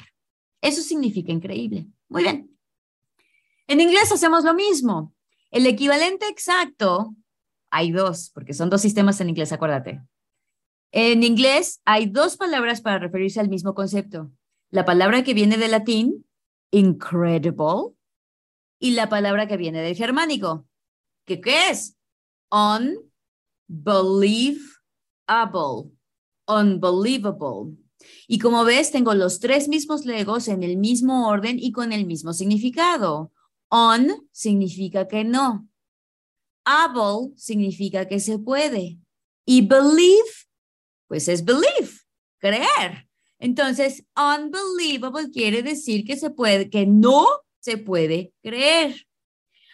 Eso 0.62 0.82
significa 0.82 1.32
increíble. 1.32 1.88
Muy 2.08 2.24
bien. 2.24 2.56
En 3.68 3.82
inglés 3.82 4.12
hacemos 4.12 4.44
lo 4.44 4.54
mismo. 4.54 5.14
El 5.52 5.66
equivalente 5.66 6.28
exacto, 6.28 7.16
hay 7.72 7.92
dos, 7.92 8.32
porque 8.34 8.54
son 8.54 8.70
dos 8.70 8.82
sistemas 8.82 9.20
en 9.22 9.30
inglés, 9.30 9.52
acuérdate. 9.52 10.02
En 10.92 11.24
inglés 11.24 11.82
hay 11.86 12.08
dos 12.08 12.38
palabras 12.38 12.82
para 12.82 13.00
referirse 13.00 13.40
al 13.40 13.50
mismo 13.50 13.74
concepto. 13.74 14.32
La 14.72 14.86
palabra 14.86 15.24
que 15.24 15.34
viene 15.34 15.58
del 15.58 15.72
latín, 15.72 16.26
incredible, 16.72 17.94
y 18.80 18.92
la 18.92 19.10
palabra 19.10 19.48
que 19.48 19.58
viene 19.58 19.82
del 19.82 19.96
germánico, 19.96 20.66
qué 21.26 21.70
es? 21.70 21.98
Unbelievable. 22.50 23.02
Unbelievable. 26.48 27.78
Y 28.28 28.40
como 28.40 28.64
ves, 28.64 28.92
tengo 28.92 29.14
los 29.14 29.40
tres 29.40 29.68
mismos 29.68 30.06
legos 30.06 30.48
en 30.48 30.64
el 30.64 30.78
mismo 30.78 31.28
orden 31.28 31.60
y 31.60 31.72
con 31.72 31.94
el 31.94 32.06
mismo 32.06 32.34
significado. 32.34 33.32
On 33.68 34.28
significa 34.32 35.08
que 35.08 35.24
no. 35.24 35.68
able 36.66 37.32
significa 37.36 38.08
que 38.08 38.20
se 38.20 38.40
puede. 38.40 38.98
Y 39.46 39.62
believe, 39.68 40.30
pues 41.08 41.28
es 41.28 41.44
believe, 41.44 41.92
creer. 42.40 43.08
Entonces, 43.40 44.06
unbelievable 44.16 45.30
quiere 45.32 45.62
decir 45.62 46.06
que 46.06 46.18
se 46.18 46.30
puede, 46.30 46.70
que 46.70 46.86
no 46.86 47.28
se 47.60 47.78
puede 47.78 48.34
creer. 48.42 49.08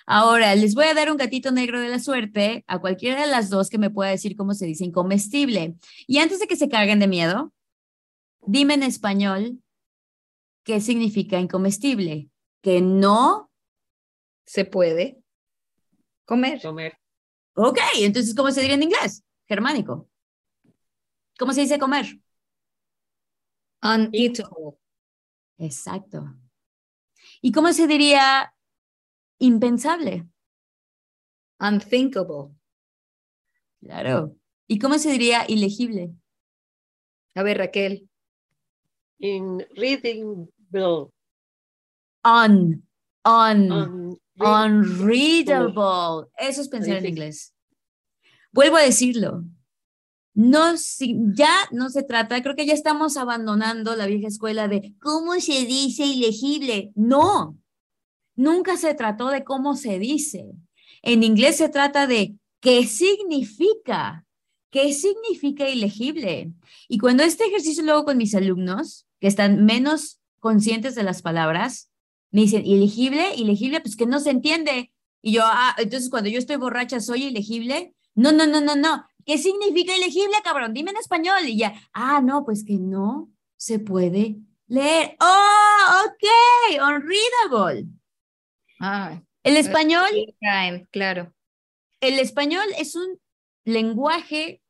Ahora, 0.07 0.53
les 0.55 0.75
voy 0.75 0.85
a 0.85 0.93
dar 0.93 1.11
un 1.11 1.17
gatito 1.17 1.51
negro 1.51 1.79
de 1.79 1.89
la 1.89 1.99
suerte 1.99 2.63
a 2.67 2.79
cualquiera 2.79 3.21
de 3.21 3.27
las 3.27 3.49
dos 3.49 3.69
que 3.69 3.79
me 3.79 3.89
pueda 3.89 4.11
decir 4.11 4.35
cómo 4.35 4.53
se 4.53 4.67
dice 4.67 4.85
incomestible. 4.85 5.75
Y 6.05 6.19
antes 6.19 6.39
de 6.39 6.47
que 6.47 6.55
se 6.55 6.69
caguen 6.69 6.99
de 6.99 7.07
miedo, 7.07 7.51
dime 8.45 8.75
en 8.75 8.83
español 8.83 9.63
qué 10.63 10.79
significa 10.79 11.39
incomestible. 11.39 12.29
Que 12.61 12.81
no 12.81 13.51
Se 14.45 14.65
puede 14.65 15.23
comer. 16.25 16.61
Comer. 16.61 16.97
Ok, 17.55 17.79
entonces, 17.99 18.35
¿cómo 18.35 18.51
se 18.51 18.61
diría 18.61 18.75
en 18.75 18.83
inglés? 18.83 19.23
Germánico. 19.47 20.07
¿Cómo 21.39 21.53
se 21.53 21.61
dice 21.61 21.79
comer? 21.79 22.19
Uneatable. 23.81 24.77
Exacto. 25.57 26.35
¿Y 27.41 27.51
cómo 27.51 27.71
se 27.73 27.87
diría 27.87 28.53
impensable? 29.39 30.27
Unthinkable. 31.59 32.53
Claro. 33.81 34.35
¿Y 34.67 34.79
cómo 34.79 34.97
se 34.97 35.11
diría 35.11 35.45
ilegible? 35.47 36.11
A 37.35 37.43
ver, 37.43 37.57
Raquel. 37.59 38.09
In 39.19 39.65
reading 39.75 40.47
bill. 40.69 41.07
Un, 42.23 42.83
un, 43.23 43.71
Un- 43.71 44.19
unreadable. 44.37 46.27
Eso 46.37 46.61
es 46.61 46.69
pensar 46.69 46.97
en 46.97 47.05
inglés. 47.05 47.53
Vuelvo 48.51 48.77
a 48.77 48.81
decirlo. 48.81 49.43
No, 50.35 50.75
si- 50.77 51.15
ya 51.33 51.49
no 51.71 51.89
se 51.89 52.03
trata, 52.03 52.43
creo 52.43 52.55
que 52.55 52.65
ya 52.65 52.73
estamos 52.73 53.15
abandonando 53.15 53.95
la 53.95 54.05
vieja 54.05 54.27
escuela 54.27 54.67
de 54.67 54.93
cómo 55.01 55.33
se 55.39 55.65
dice 55.65 56.05
ilegible. 56.05 56.91
No, 56.93 57.57
nunca 58.35 58.75
se 58.77 58.93
trató 58.93 59.29
de 59.29 59.45
cómo 59.45 59.75
se 59.77 59.97
dice. 59.97 60.45
En 61.01 61.23
inglés 61.23 61.55
se 61.57 61.69
trata 61.69 62.05
de 62.05 62.35
qué 62.59 62.85
significa, 62.85 64.25
qué 64.71 64.91
significa 64.91 65.69
ilegible. 65.69 66.51
Y 66.89 66.97
cuando 66.97 67.23
este 67.23 67.45
ejercicio 67.45 67.83
lo 67.83 67.93
hago 67.93 68.05
con 68.05 68.17
mis 68.17 68.35
alumnos, 68.35 69.07
que 69.21 69.27
están 69.27 69.63
menos 69.65 70.19
conscientes 70.41 70.95
de 70.95 71.03
las 71.03 71.21
palabras, 71.21 71.89
me 72.31 72.41
dicen, 72.41 72.65
¿ilegible? 72.65 73.35
¿Ilegible? 73.35 73.79
Pues 73.79 73.95
que 73.95 74.05
no 74.05 74.19
se 74.19 74.31
entiende. 74.31 74.91
Y 75.21 75.31
yo, 75.31 75.43
ah, 75.45 75.73
entonces 75.77 76.09
cuando 76.09 76.29
yo 76.29 76.39
estoy 76.39 76.57
borracha, 76.57 76.99
¿soy 76.99 77.23
ilegible? 77.23 77.93
No, 78.15 78.33
no, 78.33 78.45
no, 78.45 78.59
no, 78.59 78.75
no. 78.75 79.05
¿Qué 79.25 79.37
significa 79.37 79.95
ilegible, 79.97 80.35
cabrón? 80.43 80.73
Dime 80.73 80.91
en 80.91 80.97
español. 80.97 81.47
Y 81.47 81.57
ya, 81.57 81.73
ah, 81.93 82.21
no, 82.21 82.45
pues 82.45 82.63
que 82.63 82.77
no 82.77 83.31
se 83.57 83.79
puede 83.79 84.37
leer. 84.67 85.17
Oh, 85.19 86.03
ok, 86.05 86.81
unreadable. 86.81 87.87
Ah, 88.79 89.21
El 89.43 89.57
español, 89.57 90.05
sí 90.11 90.35
caen, 90.39 90.87
claro. 90.91 91.33
el 92.01 92.19
español 92.19 92.65
es 92.77 92.95
un 92.95 93.19
lenguaje 93.63 94.61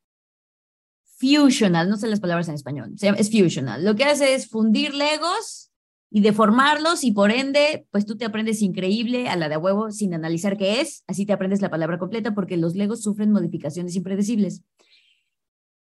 fusional, 1.18 1.90
no 1.90 1.98
sé 1.98 2.08
las 2.08 2.20
palabras 2.20 2.48
en 2.48 2.56
español, 2.56 2.94
es 3.02 3.32
fusional. 3.32 3.84
Lo 3.84 3.96
que 3.96 4.04
hace 4.06 4.36
es 4.36 4.50
fundir 4.50 4.94
legos 4.94 5.72
y 6.10 6.22
deformarlos 6.22 7.04
y 7.04 7.12
por 7.12 7.32
ende, 7.32 7.88
pues 7.92 8.06
tú 8.06 8.18
te 8.18 8.26
aprendes 8.26 8.62
increíble 8.62 9.28
a 9.28 9.36
la 9.36 9.50
de 9.50 9.58
huevo 9.58 9.92
sin 9.92 10.14
analizar 10.14 10.58
qué 10.58 10.82
es, 10.82 11.04
así 11.08 11.26
te 11.26 11.34
aprendes 11.34 11.62
la 11.62 11.70
palabra 11.70 11.98
completa 11.98 12.34
porque 12.34 12.58
los 12.58 12.76
legos 12.76 13.02
sufren 13.02 13.32
modificaciones 13.32 13.96
impredecibles. 13.96 14.62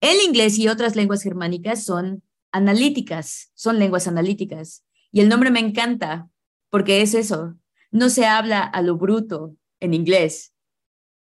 El 0.02 0.22
inglés 0.26 0.58
y 0.58 0.68
otras 0.68 0.96
lenguas 0.96 1.22
germánicas 1.22 1.84
son 1.84 2.24
analíticas, 2.52 3.52
son 3.54 3.80
lenguas 3.80 4.08
analíticas. 4.08 4.84
Y 5.12 5.22
el 5.22 5.30
nombre 5.30 5.52
me 5.52 5.60
encanta 5.60 6.28
porque 6.70 7.02
es 7.02 7.14
eso, 7.14 7.56
no 7.92 8.10
se 8.10 8.26
habla 8.26 8.62
a 8.62 8.82
lo 8.82 8.98
bruto 8.98 9.56
en 9.80 9.94
inglés. 9.94 10.54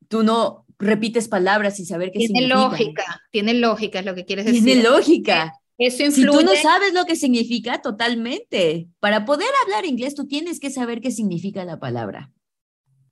Tú 0.09 0.23
no 0.23 0.67
repites 0.79 1.29
palabras 1.29 1.77
sin 1.77 1.87
saber 1.87 2.11
qué 2.13 2.19
Tiene 2.21 2.41
significan. 2.41 2.71
lógica, 2.71 3.23
tiene 3.31 3.55
lógica, 3.55 3.99
es 4.01 4.07
lo 4.07 4.15
que 4.15 4.25
quieres 4.25 4.47
decir. 4.47 4.65
Tiene 4.65 4.83
lógica. 4.83 5.60
Eso 5.81 5.97
Si 5.97 6.05
influye. 6.05 6.31
tú 6.39 6.45
no 6.45 6.55
sabes 6.57 6.93
lo 6.93 7.07
que 7.07 7.17
significa, 7.17 7.81
totalmente. 7.81 8.89
Para 9.01 9.25
poder 9.25 9.49
hablar 9.65 9.87
inglés, 9.87 10.15
tú 10.15 10.27
tienes 10.27 10.61
que 10.61 10.71
saber 10.71 11.01
qué 11.01 11.11
significa 11.11 11.65
la 11.65 11.81
palabra. 11.81 12.31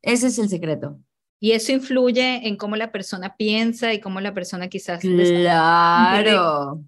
Ese 0.03 0.27
es 0.29 0.39
el 0.39 0.49
secreto. 0.51 1.01
Y 1.41 1.53
eso 1.53 1.73
influye 1.73 2.47
en 2.47 2.57
cómo 2.57 2.77
la 2.77 2.93
persona 2.93 3.37
piensa 3.37 3.95
y 3.95 4.01
cómo 4.01 4.21
la 4.21 4.35
persona 4.35 4.69
quizás... 4.69 5.01
Claro. 5.01 6.85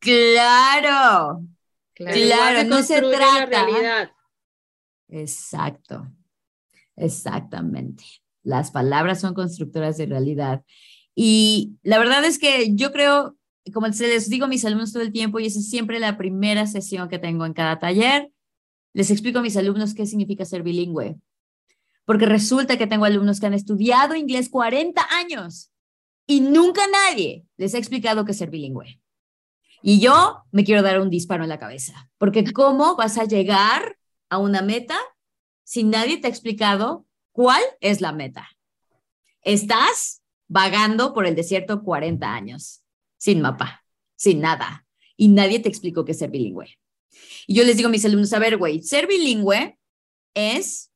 Claro. 0.00 1.44
Claro. 1.94 2.64
No 2.68 2.82
se 2.82 3.00
la 3.00 3.10
trata. 3.10 3.46
realidad. 3.46 4.10
Exacto. 5.08 6.06
Exactamente. 6.96 8.04
Las 8.42 8.70
palabras 8.72 9.20
son 9.20 9.34
constructoras 9.34 9.96
de 9.96 10.06
realidad. 10.06 10.64
Y 11.14 11.76
la 11.82 11.98
verdad 11.98 12.24
es 12.24 12.38
que 12.38 12.74
yo 12.74 12.92
creo, 12.92 13.36
como 13.70 13.92
se 13.92 14.08
les 14.08 14.28
digo 14.28 14.46
a 14.46 14.48
mis 14.48 14.64
alumnos 14.64 14.92
todo 14.92 15.02
el 15.02 15.12
tiempo, 15.12 15.40
y 15.40 15.46
esa 15.46 15.58
es 15.58 15.68
siempre 15.68 15.98
la 15.98 16.16
primera 16.16 16.66
sesión 16.66 17.08
que 17.08 17.18
tengo 17.18 17.46
en 17.46 17.52
cada 17.52 17.78
taller, 17.78 18.30
les 18.92 19.10
explico 19.10 19.38
a 19.38 19.42
mis 19.42 19.56
alumnos 19.56 19.94
qué 19.94 20.06
significa 20.06 20.44
ser 20.44 20.62
bilingüe. 20.62 21.16
Porque 22.04 22.26
resulta 22.26 22.78
que 22.78 22.86
tengo 22.86 23.04
alumnos 23.04 23.38
que 23.38 23.46
han 23.46 23.54
estudiado 23.54 24.14
inglés 24.14 24.48
40 24.48 25.06
años 25.10 25.70
y 26.26 26.40
nunca 26.40 26.82
nadie 26.86 27.44
les 27.56 27.74
ha 27.74 27.78
explicado 27.78 28.24
qué 28.24 28.32
es 28.32 28.38
ser 28.38 28.50
bilingüe. 28.50 29.00
Y 29.82 30.00
yo 30.00 30.42
me 30.50 30.64
quiero 30.64 30.82
dar 30.82 31.00
un 31.00 31.10
disparo 31.10 31.44
en 31.44 31.48
la 31.48 31.58
cabeza, 31.58 32.10
porque 32.18 32.50
¿cómo 32.52 32.96
vas 32.96 33.18
a 33.18 33.24
llegar 33.24 33.98
a 34.28 34.38
una 34.38 34.62
meta 34.62 34.98
si 35.64 35.84
nadie 35.84 36.18
te 36.18 36.26
ha 36.26 36.30
explicado 36.30 37.06
cuál 37.32 37.62
es 37.80 38.00
la 38.00 38.12
meta? 38.12 38.48
Estás 39.42 40.22
vagando 40.48 41.14
por 41.14 41.26
el 41.26 41.36
desierto 41.36 41.82
40 41.82 42.32
años, 42.32 42.77
sin 43.18 43.40
mapa, 43.40 43.84
sin 44.16 44.40
nada, 44.40 44.86
y 45.16 45.28
nadie 45.28 45.60
te 45.60 45.68
explicó 45.68 46.04
qué 46.04 46.12
es 46.12 46.18
ser 46.18 46.30
bilingüe. 46.30 46.78
Y 47.46 47.54
yo 47.54 47.64
les 47.64 47.76
digo 47.76 47.88
a 47.88 47.92
mis 47.92 48.04
alumnos, 48.04 48.32
a 48.32 48.38
ver, 48.38 48.56
güey, 48.56 48.82
ser 48.82 49.06
bilingüe 49.06 49.78
es 50.34 50.92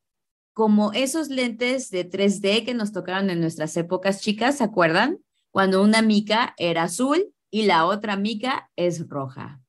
como 0.52 0.92
esos 0.92 1.28
lentes 1.28 1.90
de 1.90 2.08
3D 2.08 2.64
que 2.64 2.74
nos 2.74 2.92
tocaron 2.92 3.30
en 3.30 3.40
nuestras 3.40 3.76
épocas 3.76 4.20
chicas, 4.20 4.58
¿se 4.58 4.64
acuerdan? 4.64 5.18
Cuando 5.50 5.82
una 5.82 6.02
mica 6.02 6.54
era 6.58 6.84
azul 6.84 7.32
y 7.50 7.62
la 7.62 7.86
otra 7.86 8.16
mica 8.16 8.70
es 8.76 9.08
roja. 9.08 9.60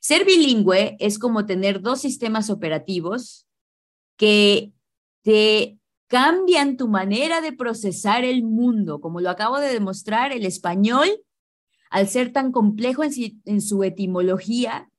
Ser 0.00 0.24
bilingüe 0.24 0.96
es 0.98 1.18
como 1.18 1.46
tener 1.46 1.80
dos 1.80 2.00
sistemas 2.00 2.50
operativos 2.50 3.46
que 4.16 4.72
te 5.22 5.78
cambian 6.08 6.76
tu 6.76 6.88
manera 6.88 7.40
de 7.40 7.52
procesar 7.52 8.24
el 8.24 8.42
mundo. 8.42 9.00
Como 9.00 9.20
lo 9.20 9.30
acabo 9.30 9.60
de 9.60 9.72
demostrar, 9.72 10.32
el 10.32 10.44
español, 10.44 11.08
al 11.90 12.08
ser 12.08 12.32
tan 12.32 12.52
complejo 12.52 13.02
en, 13.04 13.60
su 13.60 13.84
etimología 13.84 14.90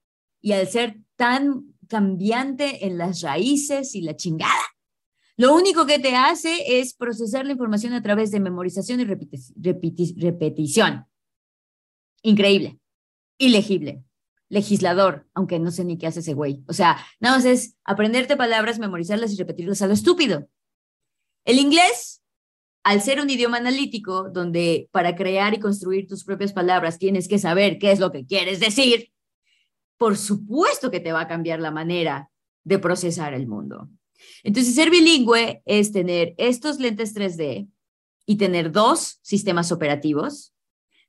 y 0.42 0.52
al 0.52 0.68
ser 0.68 1.00
tan 1.16 1.74
cambiante 1.88 2.86
en 2.86 2.98
las 2.98 3.22
raíces 3.22 3.96
y 3.96 4.02
la 4.02 4.16
chingada, 4.16 4.62
lo 5.38 5.56
único 5.56 5.86
que 5.86 5.98
te 6.00 6.16
hace 6.16 6.80
es 6.80 6.94
procesar 6.94 7.46
la 7.46 7.54
información 7.54 7.94
a 7.94 8.02
través 8.02 8.32
de 8.32 8.40
memorización 8.40 9.00
y 9.00 9.06
repeti- 9.06 9.54
repeti- 9.56 10.14
repetición. 10.22 11.06
Increíble. 12.22 12.80
Ilegible. 13.40 14.04
Legislador, 14.50 15.28
aunque 15.34 15.60
no 15.60 15.72
sé 15.72 15.86
ni 15.86 15.98
qué 15.98 16.08
hace 16.08 16.20
ese 16.20 16.34
güey. 16.34 16.64
O 16.68 16.74
sea, 16.74 16.98
nada 17.20 17.38
más 17.38 17.46
es 17.46 17.78
aprenderte 17.86 18.36
palabras, 18.36 18.80
memorizarlas 18.80 19.32
y 19.34 19.38
repetirlas 19.38 19.82
a 19.82 19.88
lo 19.88 19.94
estúpido. 19.94 20.50
El 21.46 21.58
inglés, 21.58 22.21
al 22.84 23.02
ser 23.02 23.22
un 23.22 23.30
idioma 23.30 23.58
analítico, 23.58 24.30
donde 24.30 24.90
para 24.92 25.16
crear 25.16 25.54
y 25.54 25.60
construir 25.60 26.08
tus 26.08 26.24
propias 26.24 26.54
palabras 26.54 26.98
tienes 26.98 27.28
que 27.28 27.40
saber 27.40 27.78
qué 27.78 27.92
es 27.92 28.00
lo 28.00 28.12
que 28.12 28.26
quieres 28.26 28.60
decir, 28.60 29.12
por 29.98 30.18
supuesto 30.18 30.90
que 30.90 31.00
te 31.00 31.12
va 31.12 31.22
a 31.22 31.28
cambiar 31.28 31.60
la 31.60 31.72
manera 31.72 32.32
de 32.64 32.80
procesar 32.80 33.34
el 33.34 33.48
mundo. 33.48 33.88
Entonces, 34.44 34.76
ser 34.76 34.90
bilingüe 34.90 35.62
es 35.66 35.92
tener 35.92 36.34
estos 36.38 36.80
lentes 36.80 37.16
3D 37.16 37.68
y 38.26 38.36
tener 38.38 38.72
dos 38.72 39.20
sistemas 39.22 39.72
operativos, 39.72 40.54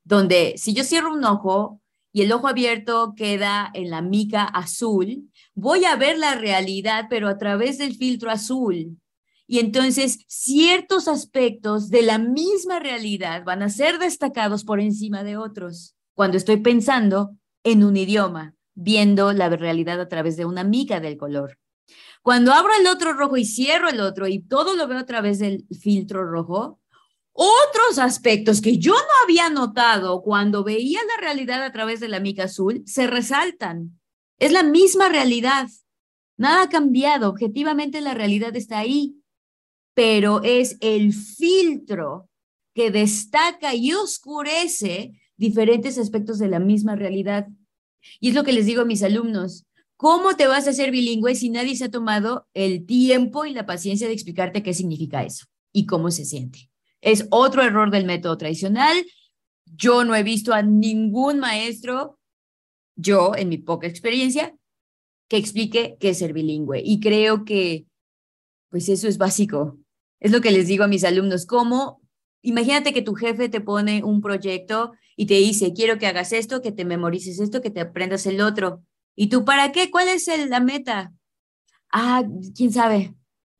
donde 0.04 0.54
si 0.56 0.74
yo 0.74 0.84
cierro 0.84 1.12
un 1.12 1.24
ojo 1.24 1.80
y 2.12 2.22
el 2.22 2.32
ojo 2.32 2.48
abierto 2.48 3.14
queda 3.16 3.70
en 3.74 3.90
la 3.90 4.02
mica 4.02 4.44
azul, 4.44 5.30
voy 5.54 5.84
a 5.84 5.96
ver 5.96 6.18
la 6.18 6.34
realidad, 6.34 7.06
pero 7.08 7.28
a 7.28 7.38
través 7.38 7.78
del 7.78 7.96
filtro 7.96 8.30
azul. 8.30 8.98
Y 9.46 9.58
entonces 9.58 10.24
ciertos 10.28 11.08
aspectos 11.08 11.90
de 11.90 12.02
la 12.02 12.18
misma 12.18 12.78
realidad 12.78 13.44
van 13.44 13.62
a 13.62 13.70
ser 13.70 13.98
destacados 13.98 14.64
por 14.64 14.80
encima 14.80 15.24
de 15.24 15.36
otros 15.36 15.96
cuando 16.14 16.36
estoy 16.36 16.58
pensando 16.58 17.36
en 17.64 17.84
un 17.84 17.96
idioma, 17.96 18.54
viendo 18.74 19.32
la 19.32 19.48
realidad 19.48 20.00
a 20.00 20.08
través 20.08 20.36
de 20.36 20.44
una 20.44 20.64
mica 20.64 21.00
del 21.00 21.16
color. 21.16 21.58
Cuando 22.22 22.52
abro 22.52 22.72
el 22.78 22.86
otro 22.86 23.12
rojo 23.14 23.36
y 23.36 23.44
cierro 23.44 23.88
el 23.88 24.00
otro 24.00 24.28
y 24.28 24.40
todo 24.40 24.74
lo 24.76 24.86
veo 24.86 24.98
a 24.98 25.06
través 25.06 25.38
del 25.38 25.66
filtro 25.80 26.24
rojo, 26.24 26.80
otros 27.32 27.98
aspectos 27.98 28.60
que 28.60 28.78
yo 28.78 28.92
no 28.92 29.24
había 29.24 29.48
notado 29.48 30.22
cuando 30.22 30.64
veía 30.64 31.00
la 31.04 31.20
realidad 31.20 31.64
a 31.64 31.72
través 31.72 31.98
de 31.98 32.08
la 32.08 32.20
mica 32.20 32.44
azul 32.44 32.82
se 32.86 33.06
resaltan. 33.06 33.98
Es 34.38 34.52
la 34.52 34.62
misma 34.62 35.08
realidad. 35.08 35.68
Nada 36.36 36.62
ha 36.62 36.68
cambiado. 36.68 37.30
Objetivamente 37.30 38.00
la 38.00 38.14
realidad 38.14 38.54
está 38.54 38.78
ahí, 38.78 39.16
pero 39.94 40.42
es 40.42 40.76
el 40.80 41.12
filtro 41.12 42.28
que 42.74 42.90
destaca 42.90 43.74
y 43.74 43.92
oscurece 43.92 45.12
diferentes 45.36 45.98
aspectos 45.98 46.38
de 46.38 46.48
la 46.48 46.58
misma 46.58 46.96
realidad. 46.96 47.48
Y 48.20 48.30
es 48.30 48.34
lo 48.34 48.44
que 48.44 48.52
les 48.52 48.66
digo 48.66 48.82
a 48.82 48.86
mis 48.86 49.02
alumnos. 49.02 49.66
¿Cómo 49.96 50.34
te 50.34 50.46
vas 50.46 50.66
a 50.66 50.70
hacer 50.70 50.90
bilingüe 50.90 51.34
si 51.34 51.50
nadie 51.50 51.76
se 51.76 51.84
ha 51.84 51.90
tomado 51.90 52.48
el 52.54 52.86
tiempo 52.86 53.44
y 53.44 53.52
la 53.52 53.66
paciencia 53.66 54.08
de 54.08 54.14
explicarte 54.14 54.62
qué 54.62 54.74
significa 54.74 55.22
eso 55.22 55.46
y 55.72 55.86
cómo 55.86 56.10
se 56.10 56.24
siente? 56.24 56.70
Es 57.00 57.26
otro 57.30 57.62
error 57.62 57.90
del 57.90 58.04
método 58.04 58.36
tradicional. 58.36 59.04
Yo 59.64 60.04
no 60.04 60.14
he 60.14 60.22
visto 60.22 60.54
a 60.54 60.62
ningún 60.62 61.38
maestro, 61.38 62.18
yo 62.96 63.34
en 63.36 63.48
mi 63.48 63.58
poca 63.58 63.86
experiencia, 63.86 64.56
que 65.28 65.36
explique 65.36 65.96
qué 66.00 66.10
es 66.10 66.18
ser 66.18 66.32
bilingüe. 66.32 66.82
Y 66.84 67.00
creo 67.00 67.44
que, 67.44 67.86
pues 68.70 68.88
eso 68.88 69.08
es 69.08 69.18
básico. 69.18 69.78
Es 70.22 70.30
lo 70.30 70.40
que 70.40 70.52
les 70.52 70.68
digo 70.68 70.84
a 70.84 70.88
mis 70.88 71.02
alumnos, 71.02 71.46
¿cómo? 71.46 72.00
Imagínate 72.42 72.92
que 72.92 73.02
tu 73.02 73.14
jefe 73.14 73.48
te 73.48 73.60
pone 73.60 74.04
un 74.04 74.20
proyecto 74.20 74.92
y 75.16 75.26
te 75.26 75.34
dice, 75.34 75.72
quiero 75.72 75.98
que 75.98 76.06
hagas 76.06 76.32
esto, 76.32 76.62
que 76.62 76.70
te 76.70 76.84
memorices 76.84 77.40
esto, 77.40 77.60
que 77.60 77.70
te 77.70 77.80
aprendas 77.80 78.24
el 78.26 78.40
otro. 78.40 78.84
¿Y 79.16 79.26
tú 79.26 79.44
para 79.44 79.72
qué? 79.72 79.90
¿Cuál 79.90 80.06
es 80.06 80.28
la 80.48 80.60
meta? 80.60 81.12
Ah, 81.90 82.22
quién 82.54 82.72
sabe. 82.72 83.16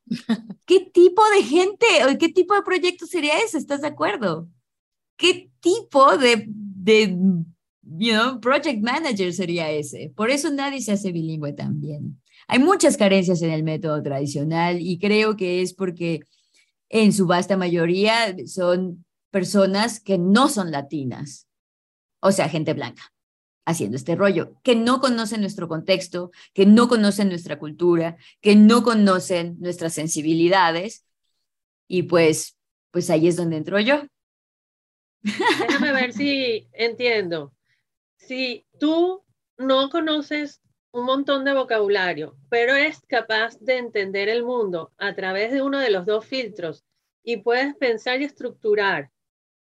¿Qué 0.65 0.89
tipo 0.95 1.21
de 1.35 1.43
gente 1.43 1.87
o 2.09 2.17
qué 2.17 2.29
tipo 2.29 2.55
de 2.55 2.63
proyecto 2.63 3.07
sería 3.07 3.41
ese? 3.41 3.59
¿Estás 3.59 3.81
de 3.81 3.89
acuerdo? 3.89 4.49
¿Qué 5.17 5.51
tipo 5.59 6.17
de, 6.17 6.47
de 6.47 7.09
you 7.83 8.13
know, 8.13 8.39
project 8.39 8.81
manager 8.85 9.35
sería 9.35 9.69
ese? 9.69 10.13
Por 10.15 10.31
eso 10.31 10.49
nadie 10.49 10.81
se 10.81 10.93
hace 10.93 11.11
bilingüe 11.11 11.55
también. 11.55 12.23
Hay 12.47 12.61
muchas 12.61 12.97
carencias 12.97 13.43
en 13.43 13.51
el 13.51 13.65
método 13.65 14.01
tradicional 14.01 14.81
y 14.81 15.01
creo 15.01 15.37
que 15.37 15.61
es 15.61 15.75
porque 15.75 16.21
en 16.93 17.13
su 17.13 17.27
vasta 17.27 17.57
mayoría 17.57 18.37
son 18.47 19.05
personas 19.31 19.99
que 19.99 20.19
no 20.19 20.49
son 20.49 20.71
latinas, 20.71 21.49
o 22.21 22.31
sea, 22.31 22.49
gente 22.49 22.75
blanca 22.75 23.03
haciendo 23.65 23.97
este 23.97 24.15
rollo, 24.15 24.55
que 24.63 24.77
no 24.77 25.01
conocen 25.01 25.41
nuestro 25.41 25.69
contexto, 25.69 26.33
que 26.53 26.67
no 26.67 26.89
conocen 26.89 27.29
nuestra 27.29 27.59
cultura, 27.59 28.17
que 28.41 28.57
no 28.57 28.83
conocen 28.83 29.57
nuestras 29.61 29.95
sensibilidades. 29.95 31.07
Y 31.89 32.05
pues, 32.05 32.59
pues 32.91 33.09
ahí 33.09 33.29
es 33.29 33.37
donde 33.37 33.57
entro 33.57 33.79
yo. 33.81 34.03
Déjame 35.23 35.93
ver 35.93 36.13
si 36.13 36.69
entiendo. 36.73 37.55
Si 38.17 38.67
tú 38.81 39.25
no 39.57 39.91
conoces 39.91 40.61
un 40.93 41.05
montón 41.07 41.45
de 41.45 41.55
vocabulario, 41.55 42.37
pero 42.51 42.75
eres 42.75 43.01
capaz 43.09 43.59
de 43.61 43.79
entender 43.79 44.29
el 44.29 44.45
mundo 44.45 44.93
a 44.99 45.15
través 45.15 45.51
de 45.51 45.63
uno 45.63 45.79
de 45.79 45.91
los 45.91 46.05
dos 46.07 46.27
filtros 46.27 46.85
y 47.25 47.39
puedes 47.39 47.75
pensar 47.77 48.21
y 48.21 48.25
estructurar 48.25 49.11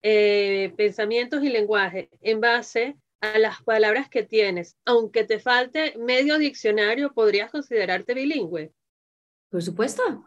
eh, 0.02 0.72
pensamientos 0.76 1.42
y 1.42 1.50
lenguaje 1.50 2.08
en 2.22 2.40
base 2.40 2.96
a 3.20 3.38
las 3.38 3.62
palabras 3.62 4.08
que 4.08 4.22
tienes, 4.22 4.76
aunque 4.84 5.24
te 5.24 5.38
falte 5.38 5.94
medio 5.98 6.38
diccionario, 6.38 7.12
podrías 7.12 7.50
considerarte 7.50 8.14
bilingüe. 8.14 8.72
Por 9.50 9.62
supuesto. 9.62 10.24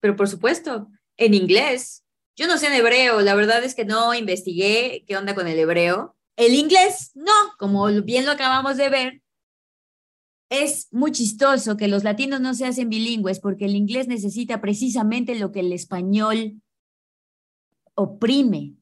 Pero 0.00 0.16
por 0.16 0.28
supuesto, 0.28 0.88
en 1.16 1.34
inglés. 1.34 2.04
Yo 2.36 2.46
no 2.46 2.58
sé 2.58 2.66
en 2.68 2.74
hebreo, 2.74 3.20
la 3.20 3.34
verdad 3.34 3.62
es 3.62 3.74
que 3.74 3.84
no 3.84 4.14
investigué 4.14 5.04
qué 5.06 5.16
onda 5.16 5.34
con 5.34 5.46
el 5.46 5.58
hebreo. 5.58 6.16
El 6.36 6.54
inglés, 6.54 7.12
no, 7.14 7.32
como 7.58 7.86
bien 8.02 8.24
lo 8.24 8.32
acabamos 8.32 8.76
de 8.76 8.88
ver, 8.88 9.22
es 10.50 10.88
muy 10.90 11.12
chistoso 11.12 11.76
que 11.76 11.88
los 11.88 12.04
latinos 12.04 12.40
no 12.40 12.54
se 12.54 12.66
hacen 12.66 12.90
bilingües 12.90 13.38
porque 13.38 13.66
el 13.66 13.76
inglés 13.76 14.08
necesita 14.08 14.60
precisamente 14.60 15.36
lo 15.36 15.52
que 15.52 15.60
el 15.60 15.72
español 15.72 16.60
oprime, 17.94 18.74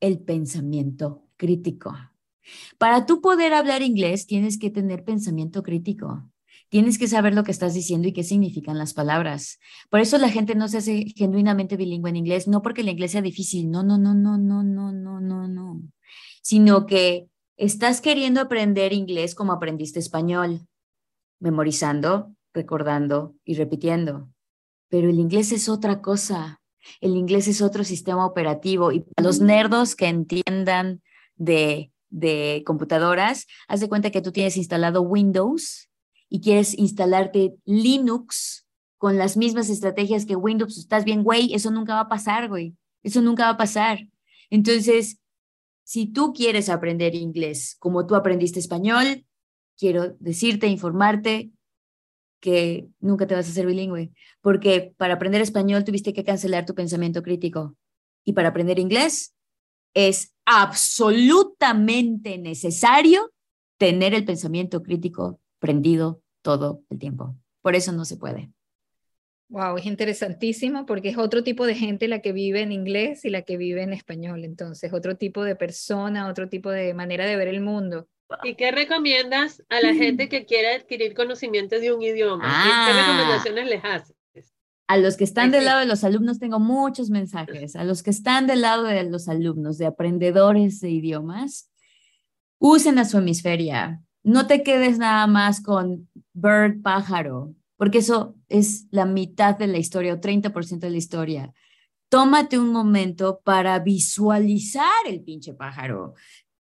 el 0.00 0.18
pensamiento 0.18 1.26
crítico. 1.36 1.96
Para 2.76 3.06
tú 3.06 3.22
poder 3.22 3.54
hablar 3.54 3.80
inglés 3.80 4.26
tienes 4.26 4.58
que 4.58 4.70
tener 4.70 5.02
pensamiento 5.02 5.62
crítico. 5.62 6.30
Tienes 6.68 6.98
que 6.98 7.08
saber 7.08 7.34
lo 7.34 7.44
que 7.44 7.52
estás 7.52 7.72
diciendo 7.72 8.08
y 8.08 8.12
qué 8.12 8.22
significan 8.22 8.76
las 8.76 8.92
palabras. 8.92 9.58
Por 9.90 10.00
eso 10.00 10.18
la 10.18 10.28
gente 10.28 10.54
no 10.54 10.68
se 10.68 10.78
hace 10.78 11.04
genuinamente 11.16 11.76
bilingüe 11.76 12.10
en 12.10 12.16
inglés, 12.16 12.48
no 12.48 12.62
porque 12.62 12.82
el 12.82 12.88
inglés 12.88 13.12
sea 13.12 13.22
difícil, 13.22 13.70
no, 13.70 13.82
no, 13.82 13.96
no, 13.96 14.12
no, 14.12 14.36
no, 14.36 14.62
no, 14.62 14.92
no, 14.92 15.20
no, 15.20 15.48
no, 15.48 15.82
sino 16.42 16.84
que 16.86 17.28
estás 17.56 18.00
queriendo 18.00 18.40
aprender 18.40 18.92
inglés 18.92 19.34
como 19.34 19.52
aprendiste 19.52 20.00
español, 20.00 20.66
memorizando, 21.44 22.34
recordando 22.54 23.34
y 23.44 23.54
repitiendo. 23.54 24.30
Pero 24.88 25.10
el 25.10 25.20
inglés 25.20 25.52
es 25.52 25.68
otra 25.68 26.00
cosa. 26.00 26.62
El 27.02 27.16
inglés 27.16 27.48
es 27.48 27.60
otro 27.60 27.84
sistema 27.84 28.26
operativo 28.26 28.92
y 28.92 29.00
para 29.00 29.26
los 29.26 29.40
nerdos 29.40 29.94
que 29.94 30.06
entiendan 30.06 31.02
de, 31.36 31.92
de 32.08 32.62
computadoras, 32.66 33.46
haz 33.68 33.80
de 33.80 33.88
cuenta 33.88 34.10
que 34.10 34.22
tú 34.22 34.32
tienes 34.32 34.56
instalado 34.56 35.02
Windows 35.02 35.90
y 36.30 36.40
quieres 36.40 36.76
instalarte 36.78 37.54
Linux 37.64 38.66
con 38.96 39.18
las 39.18 39.36
mismas 39.36 39.68
estrategias 39.68 40.24
que 40.24 40.36
Windows, 40.36 40.78
estás 40.78 41.04
bien, 41.04 41.22
güey, 41.22 41.52
eso 41.52 41.70
nunca 41.70 41.94
va 41.94 42.00
a 42.00 42.08
pasar, 42.08 42.48
güey, 42.48 42.74
eso 43.02 43.20
nunca 43.20 43.44
va 43.44 43.50
a 43.50 43.56
pasar. 43.58 43.98
Entonces, 44.48 45.18
si 45.82 46.06
tú 46.06 46.32
quieres 46.32 46.70
aprender 46.70 47.14
inglés 47.14 47.76
como 47.78 48.06
tú 48.06 48.14
aprendiste 48.14 48.60
español, 48.60 49.26
quiero 49.78 50.16
decirte, 50.20 50.66
informarte 50.66 51.50
que 52.40 52.88
nunca 53.00 53.26
te 53.26 53.34
vas 53.34 53.46
a 53.46 53.50
hacer 53.50 53.66
bilingüe, 53.66 54.12
porque 54.40 54.94
para 54.98 55.14
aprender 55.14 55.40
español 55.40 55.84
tuviste 55.84 56.12
que 56.12 56.24
cancelar 56.24 56.66
tu 56.66 56.74
pensamiento 56.74 57.22
crítico 57.22 57.76
y 58.24 58.34
para 58.34 58.48
aprender 58.48 58.78
inglés 58.78 59.34
es 59.94 60.34
absolutamente 60.44 62.36
necesario 62.38 63.32
tener 63.78 64.12
el 64.14 64.24
pensamiento 64.24 64.82
crítico 64.82 65.40
prendido 65.58 66.20
todo 66.42 66.82
el 66.90 66.98
tiempo. 66.98 67.34
Por 67.62 67.74
eso 67.74 67.92
no 67.92 68.04
se 68.04 68.16
puede. 68.16 68.50
Wow, 69.48 69.78
es 69.78 69.86
interesantísimo 69.86 70.84
porque 70.84 71.10
es 71.10 71.18
otro 71.18 71.44
tipo 71.44 71.64
de 71.64 71.74
gente 71.74 72.08
la 72.08 72.20
que 72.20 72.32
vive 72.32 72.60
en 72.62 72.72
inglés 72.72 73.24
y 73.24 73.30
la 73.30 73.42
que 73.42 73.56
vive 73.56 73.82
en 73.82 73.92
español. 73.92 74.44
Entonces, 74.44 74.92
otro 74.92 75.16
tipo 75.16 75.44
de 75.44 75.54
persona, 75.54 76.28
otro 76.28 76.48
tipo 76.48 76.70
de 76.70 76.92
manera 76.92 77.24
de 77.24 77.36
ver 77.36 77.48
el 77.48 77.60
mundo. 77.60 78.08
¿Y 78.42 78.54
qué 78.54 78.70
recomiendas 78.72 79.62
a 79.68 79.80
la 79.80 79.94
gente 79.94 80.28
que 80.28 80.44
quiere 80.46 80.74
adquirir 80.74 81.14
conocimiento 81.14 81.78
de 81.78 81.92
un 81.92 82.02
idioma? 82.02 82.44
¿Qué 82.44 82.70
Ah. 82.72 83.06
recomendaciones 83.06 83.66
les 83.68 83.84
haces? 83.84 84.14
A 84.86 84.96
los 84.98 85.16
que 85.16 85.24
están 85.24 85.50
del 85.50 85.60
Sí. 85.60 85.66
lado 85.66 85.80
de 85.80 85.86
los 85.86 86.04
alumnos 86.04 86.38
tengo 86.38 86.60
muchos 86.60 87.08
mensajes. 87.10 87.74
A 87.76 87.84
los 87.84 88.02
que 88.02 88.10
están 88.10 88.46
del 88.46 88.60
lado 88.62 88.84
de 88.84 89.02
los 89.04 89.28
alumnos, 89.28 89.78
de 89.78 89.86
aprendedores 89.86 90.80
de 90.80 90.90
idiomas, 90.90 91.70
usen 92.58 92.98
a 92.98 93.04
su 93.04 93.18
hemisferia. 93.18 94.02
No 94.22 94.46
te 94.46 94.62
quedes 94.62 94.98
nada 94.98 95.26
más 95.26 95.62
con 95.62 96.08
bird, 96.34 96.82
pájaro, 96.82 97.54
porque 97.76 97.98
eso 97.98 98.34
es 98.48 98.86
la 98.90 99.04
mitad 99.06 99.56
de 99.56 99.66
la 99.68 99.78
historia 99.78 100.14
o 100.14 100.20
30% 100.20 100.86
de 100.86 100.90
la 100.92 100.98
historia. 100.98 101.52
Tómate 102.10 102.58
un 102.58 102.70
momento 102.70 103.40
para 103.42 103.78
visualizar 103.80 105.06
el 105.06 105.22
pinche 105.22 105.54
pájaro. 105.54 106.14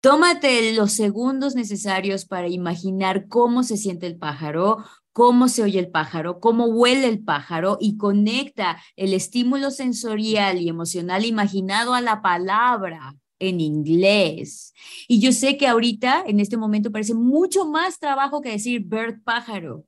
Tómate 0.01 0.71
los 0.73 0.93
segundos 0.93 1.55
necesarios 1.55 2.25
para 2.25 2.47
imaginar 2.47 3.27
cómo 3.27 3.63
se 3.63 3.75
siente 3.75 4.07
el 4.07 4.17
pájaro, 4.17 4.77
cómo 5.11 5.49
se 5.49 5.61
oye 5.61 5.77
el 5.77 5.91
pájaro, 5.91 6.39
cómo 6.39 6.67
huele 6.67 7.07
el 7.09 7.21
pájaro 7.21 7.77
y 7.81 7.97
conecta 7.97 8.81
el 8.95 9.13
estímulo 9.13 9.71
sensorial 9.71 10.61
y 10.61 10.69
emocional 10.69 11.25
imaginado 11.25 11.93
a 11.93 11.99
la 11.99 12.21
palabra 12.21 13.17
en 13.39 13.59
inglés. 13.59 14.73
Y 15.09 15.19
yo 15.19 15.33
sé 15.33 15.57
que 15.57 15.67
ahorita, 15.67 16.23
en 16.25 16.39
este 16.39 16.55
momento, 16.55 16.91
parece 16.91 17.13
mucho 17.13 17.65
más 17.65 17.99
trabajo 17.99 18.39
que 18.39 18.51
decir 18.51 18.83
bird 18.85 19.21
pájaro, 19.23 19.83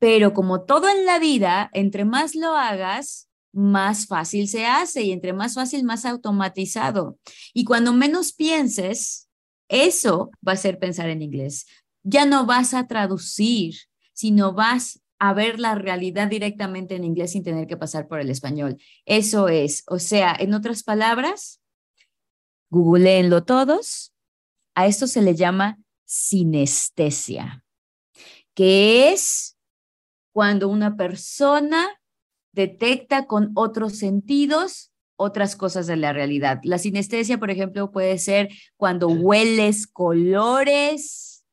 pero 0.00 0.34
como 0.34 0.62
todo 0.62 0.88
en 0.88 1.06
la 1.06 1.20
vida, 1.20 1.70
entre 1.72 2.04
más 2.04 2.34
lo 2.34 2.56
hagas, 2.56 3.28
más 3.52 4.06
fácil 4.06 4.48
se 4.48 4.66
hace 4.66 5.02
y 5.02 5.12
entre 5.12 5.32
más 5.32 5.54
fácil, 5.54 5.84
más 5.84 6.04
automatizado. 6.04 7.18
Y 7.54 7.64
cuando 7.64 7.92
menos 7.92 8.32
pienses, 8.32 9.21
eso 9.72 10.30
va 10.46 10.52
a 10.52 10.56
ser 10.56 10.78
pensar 10.78 11.08
en 11.08 11.22
inglés. 11.22 11.66
Ya 12.02 12.26
no 12.26 12.44
vas 12.44 12.74
a 12.74 12.86
traducir, 12.86 13.74
sino 14.12 14.52
vas 14.52 15.00
a 15.18 15.32
ver 15.32 15.58
la 15.58 15.74
realidad 15.74 16.28
directamente 16.28 16.94
en 16.94 17.04
inglés 17.04 17.32
sin 17.32 17.42
tener 17.42 17.66
que 17.66 17.78
pasar 17.78 18.06
por 18.06 18.20
el 18.20 18.28
español. 18.28 18.76
Eso 19.06 19.48
es, 19.48 19.82
o 19.86 19.98
sea, 19.98 20.36
en 20.38 20.52
otras 20.52 20.82
palabras, 20.82 21.62
googleenlo 22.68 23.44
todos. 23.44 24.12
A 24.74 24.86
esto 24.86 25.06
se 25.06 25.22
le 25.22 25.34
llama 25.34 25.78
sinestesia, 26.04 27.64
que 28.54 29.10
es 29.12 29.56
cuando 30.32 30.68
una 30.68 30.96
persona 30.96 31.88
detecta 32.52 33.26
con 33.26 33.52
otros 33.54 33.96
sentidos 33.96 34.91
otras 35.22 35.56
cosas 35.56 35.86
de 35.86 35.96
la 35.96 36.12
realidad. 36.12 36.60
La 36.64 36.78
sinestesia, 36.78 37.38
por 37.38 37.50
ejemplo, 37.50 37.90
puede 37.90 38.18
ser 38.18 38.48
cuando 38.76 39.08
hueles 39.08 39.86
colores, 39.86 41.44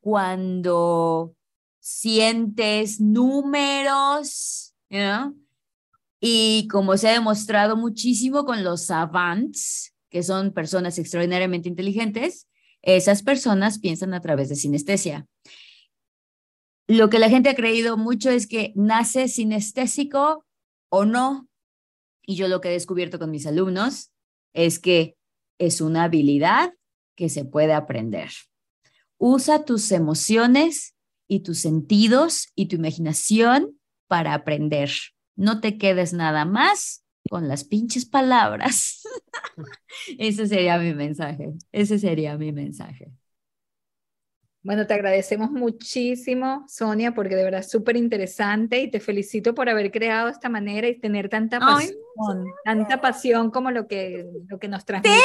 cuando 0.00 1.34
sientes 1.78 3.00
números, 3.00 4.74
y 6.20 6.68
como 6.68 6.96
se 6.96 7.08
ha 7.08 7.12
demostrado 7.12 7.76
muchísimo 7.76 8.44
con 8.44 8.62
los 8.62 8.86
savants, 8.86 9.94
que 10.10 10.22
son 10.22 10.52
personas 10.52 10.98
extraordinariamente 10.98 11.68
inteligentes, 11.68 12.48
esas 12.82 13.22
personas 13.22 13.78
piensan 13.78 14.12
a 14.14 14.20
través 14.20 14.48
de 14.48 14.56
sinestesia. 14.56 15.26
Lo 16.86 17.08
que 17.08 17.18
la 17.18 17.30
gente 17.30 17.48
ha 17.48 17.54
creído 17.54 17.96
mucho 17.96 18.30
es 18.30 18.46
que 18.46 18.72
nace 18.76 19.28
sinestésico 19.28 20.44
o 20.90 21.04
no. 21.04 21.48
Y 22.24 22.36
yo 22.36 22.48
lo 22.48 22.60
que 22.60 22.68
he 22.68 22.72
descubierto 22.72 23.18
con 23.18 23.30
mis 23.30 23.46
alumnos 23.46 24.12
es 24.52 24.78
que 24.78 25.16
es 25.58 25.80
una 25.80 26.04
habilidad 26.04 26.74
que 27.16 27.28
se 27.28 27.44
puede 27.44 27.72
aprender. 27.72 28.30
Usa 29.18 29.64
tus 29.64 29.92
emociones 29.92 30.94
y 31.28 31.40
tus 31.40 31.58
sentidos 31.58 32.48
y 32.54 32.66
tu 32.66 32.76
imaginación 32.76 33.78
para 34.08 34.34
aprender. 34.34 34.90
No 35.36 35.60
te 35.60 35.78
quedes 35.78 36.12
nada 36.12 36.44
más 36.44 37.04
con 37.30 37.48
las 37.48 37.64
pinches 37.64 38.04
palabras. 38.04 39.02
Ese 40.18 40.46
sería 40.46 40.78
mi 40.78 40.94
mensaje. 40.94 41.52
Ese 41.70 41.98
sería 41.98 42.36
mi 42.36 42.52
mensaje. 42.52 43.12
Bueno, 44.64 44.86
te 44.86 44.94
agradecemos 44.94 45.50
muchísimo, 45.50 46.64
Sonia, 46.68 47.14
porque 47.14 47.34
de 47.34 47.42
verdad 47.42 47.60
es 47.60 47.70
súper 47.70 47.96
interesante 47.96 48.80
y 48.80 48.90
te 48.90 49.00
felicito 49.00 49.54
por 49.54 49.68
haber 49.68 49.90
creado 49.90 50.28
esta 50.28 50.48
manera 50.48 50.86
y 50.86 51.00
tener 51.00 51.28
tanta 51.28 51.58
pasión, 51.58 51.96
tanta 52.64 53.00
pasión 53.00 53.50
como 53.50 53.72
lo 53.72 53.88
que, 53.88 54.24
lo 54.48 54.60
que 54.60 54.68
nos 54.68 54.84
transmite. 54.84 55.16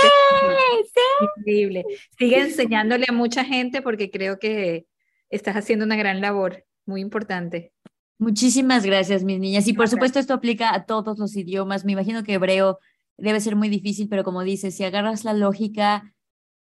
Increíble. 1.38 1.86
Sigue 2.18 2.40
enseñándole 2.40 3.06
a 3.08 3.14
mucha 3.14 3.44
gente 3.44 3.84
porque 3.84 4.10
creo 4.10 4.40
que 4.40 4.88
estás 5.30 5.56
haciendo 5.56 5.86
una 5.86 5.98
gran 5.98 6.20
labor, 6.20 6.66
muy 6.88 7.02
importante. 7.02 7.74
Muchísimas 8.18 8.84
gracias, 8.86 9.24
mis 9.24 9.40
niñas. 9.40 9.68
Y 9.68 9.74
por 9.74 9.88
supuesto 9.88 10.18
esto 10.18 10.34
aplica 10.34 10.74
a 10.74 10.86
todos 10.86 11.20
los 11.20 11.36
idiomas. 11.36 11.86
Me 11.86 11.92
imagino 11.92 12.24
que 12.24 12.34
hebreo 12.34 12.80
debe 13.18 13.40
ser 13.40 13.56
muy 13.56 13.70
difícil, 13.70 14.10
pero 14.10 14.24
como 14.24 14.42
dices, 14.42 14.76
si 14.76 14.84
agarras 14.84 15.24
la 15.24 15.34
lógica 15.34 16.16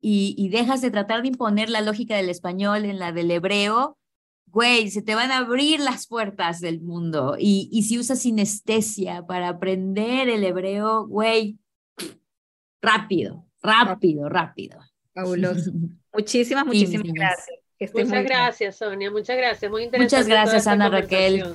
y, 0.01 0.48
dejas 0.48 0.80
de 0.80 0.90
tratar 0.90 1.22
de 1.22 1.28
imponer 1.28 1.68
la 1.68 1.80
lógica 1.80 2.16
del 2.16 2.30
español 2.30 2.84
en 2.84 2.98
la 2.98 3.12
del 3.12 3.30
hebreo, 3.30 3.98
güey, 4.46 4.90
se 4.90 5.03
te 5.03 5.14
van 5.14 5.30
a 5.30 5.38
abrir 5.38 5.80
las 5.80 6.07
puertas 6.07 6.61
del 6.61 6.80
mundo. 6.80 7.36
Y, 7.38 7.68
y 7.70 7.82
si 7.82 7.98
usas 7.98 8.20
sinestesia 8.20 9.26
para 9.26 9.48
aprender 9.48 10.28
el 10.28 10.44
hebreo, 10.44 11.07
güey, 11.07 11.59
rápido, 12.80 13.46
rápido, 13.62 14.28
rápido. 14.28 14.80
Fabuloso. 15.14 15.70
Muchísimas, 16.12 16.66
muchísimas 16.66 17.12
gracias. 17.12 17.59
muchas 17.94 18.24
gracias, 18.24 18.76
Sonia. 18.76 19.11
Muchas 19.11 19.36
gracias. 19.36 19.70
Muy 19.70 19.84
interesante. 19.84 20.16
Muchas 20.16 20.26
gracias, 20.26 20.66
Ana 20.66 20.88
Raquel. 20.88 21.55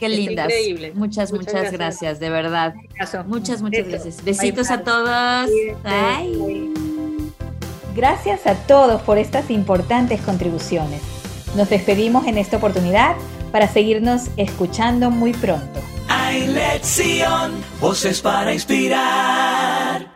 Qué 0.00 0.08
lindas. 0.08 0.46
Increíble. 0.46 0.92
Muchas, 0.94 1.32
muchas, 1.32 1.70
gracias. 1.70 2.18
de 2.18 2.30
verdad. 2.30 2.74
Muchas, 3.26 3.62
muchas 3.62 3.86
gracias. 3.86 4.24
Besitos 4.24 4.70
a 4.70 4.82
todos. 4.82 5.48
Bye. 5.84 6.89
Gracias 7.94 8.46
a 8.46 8.54
todos 8.54 9.02
por 9.02 9.18
estas 9.18 9.50
importantes 9.50 10.20
contribuciones. 10.20 11.00
Nos 11.56 11.68
despedimos 11.68 12.26
en 12.26 12.38
esta 12.38 12.56
oportunidad 12.58 13.16
para 13.50 13.68
seguirnos 13.68 14.28
escuchando 14.36 15.10
muy 15.10 15.32
pronto. 15.32 15.80
Voces 17.80 18.20
para 18.20 18.52
inspirar. 18.54 20.06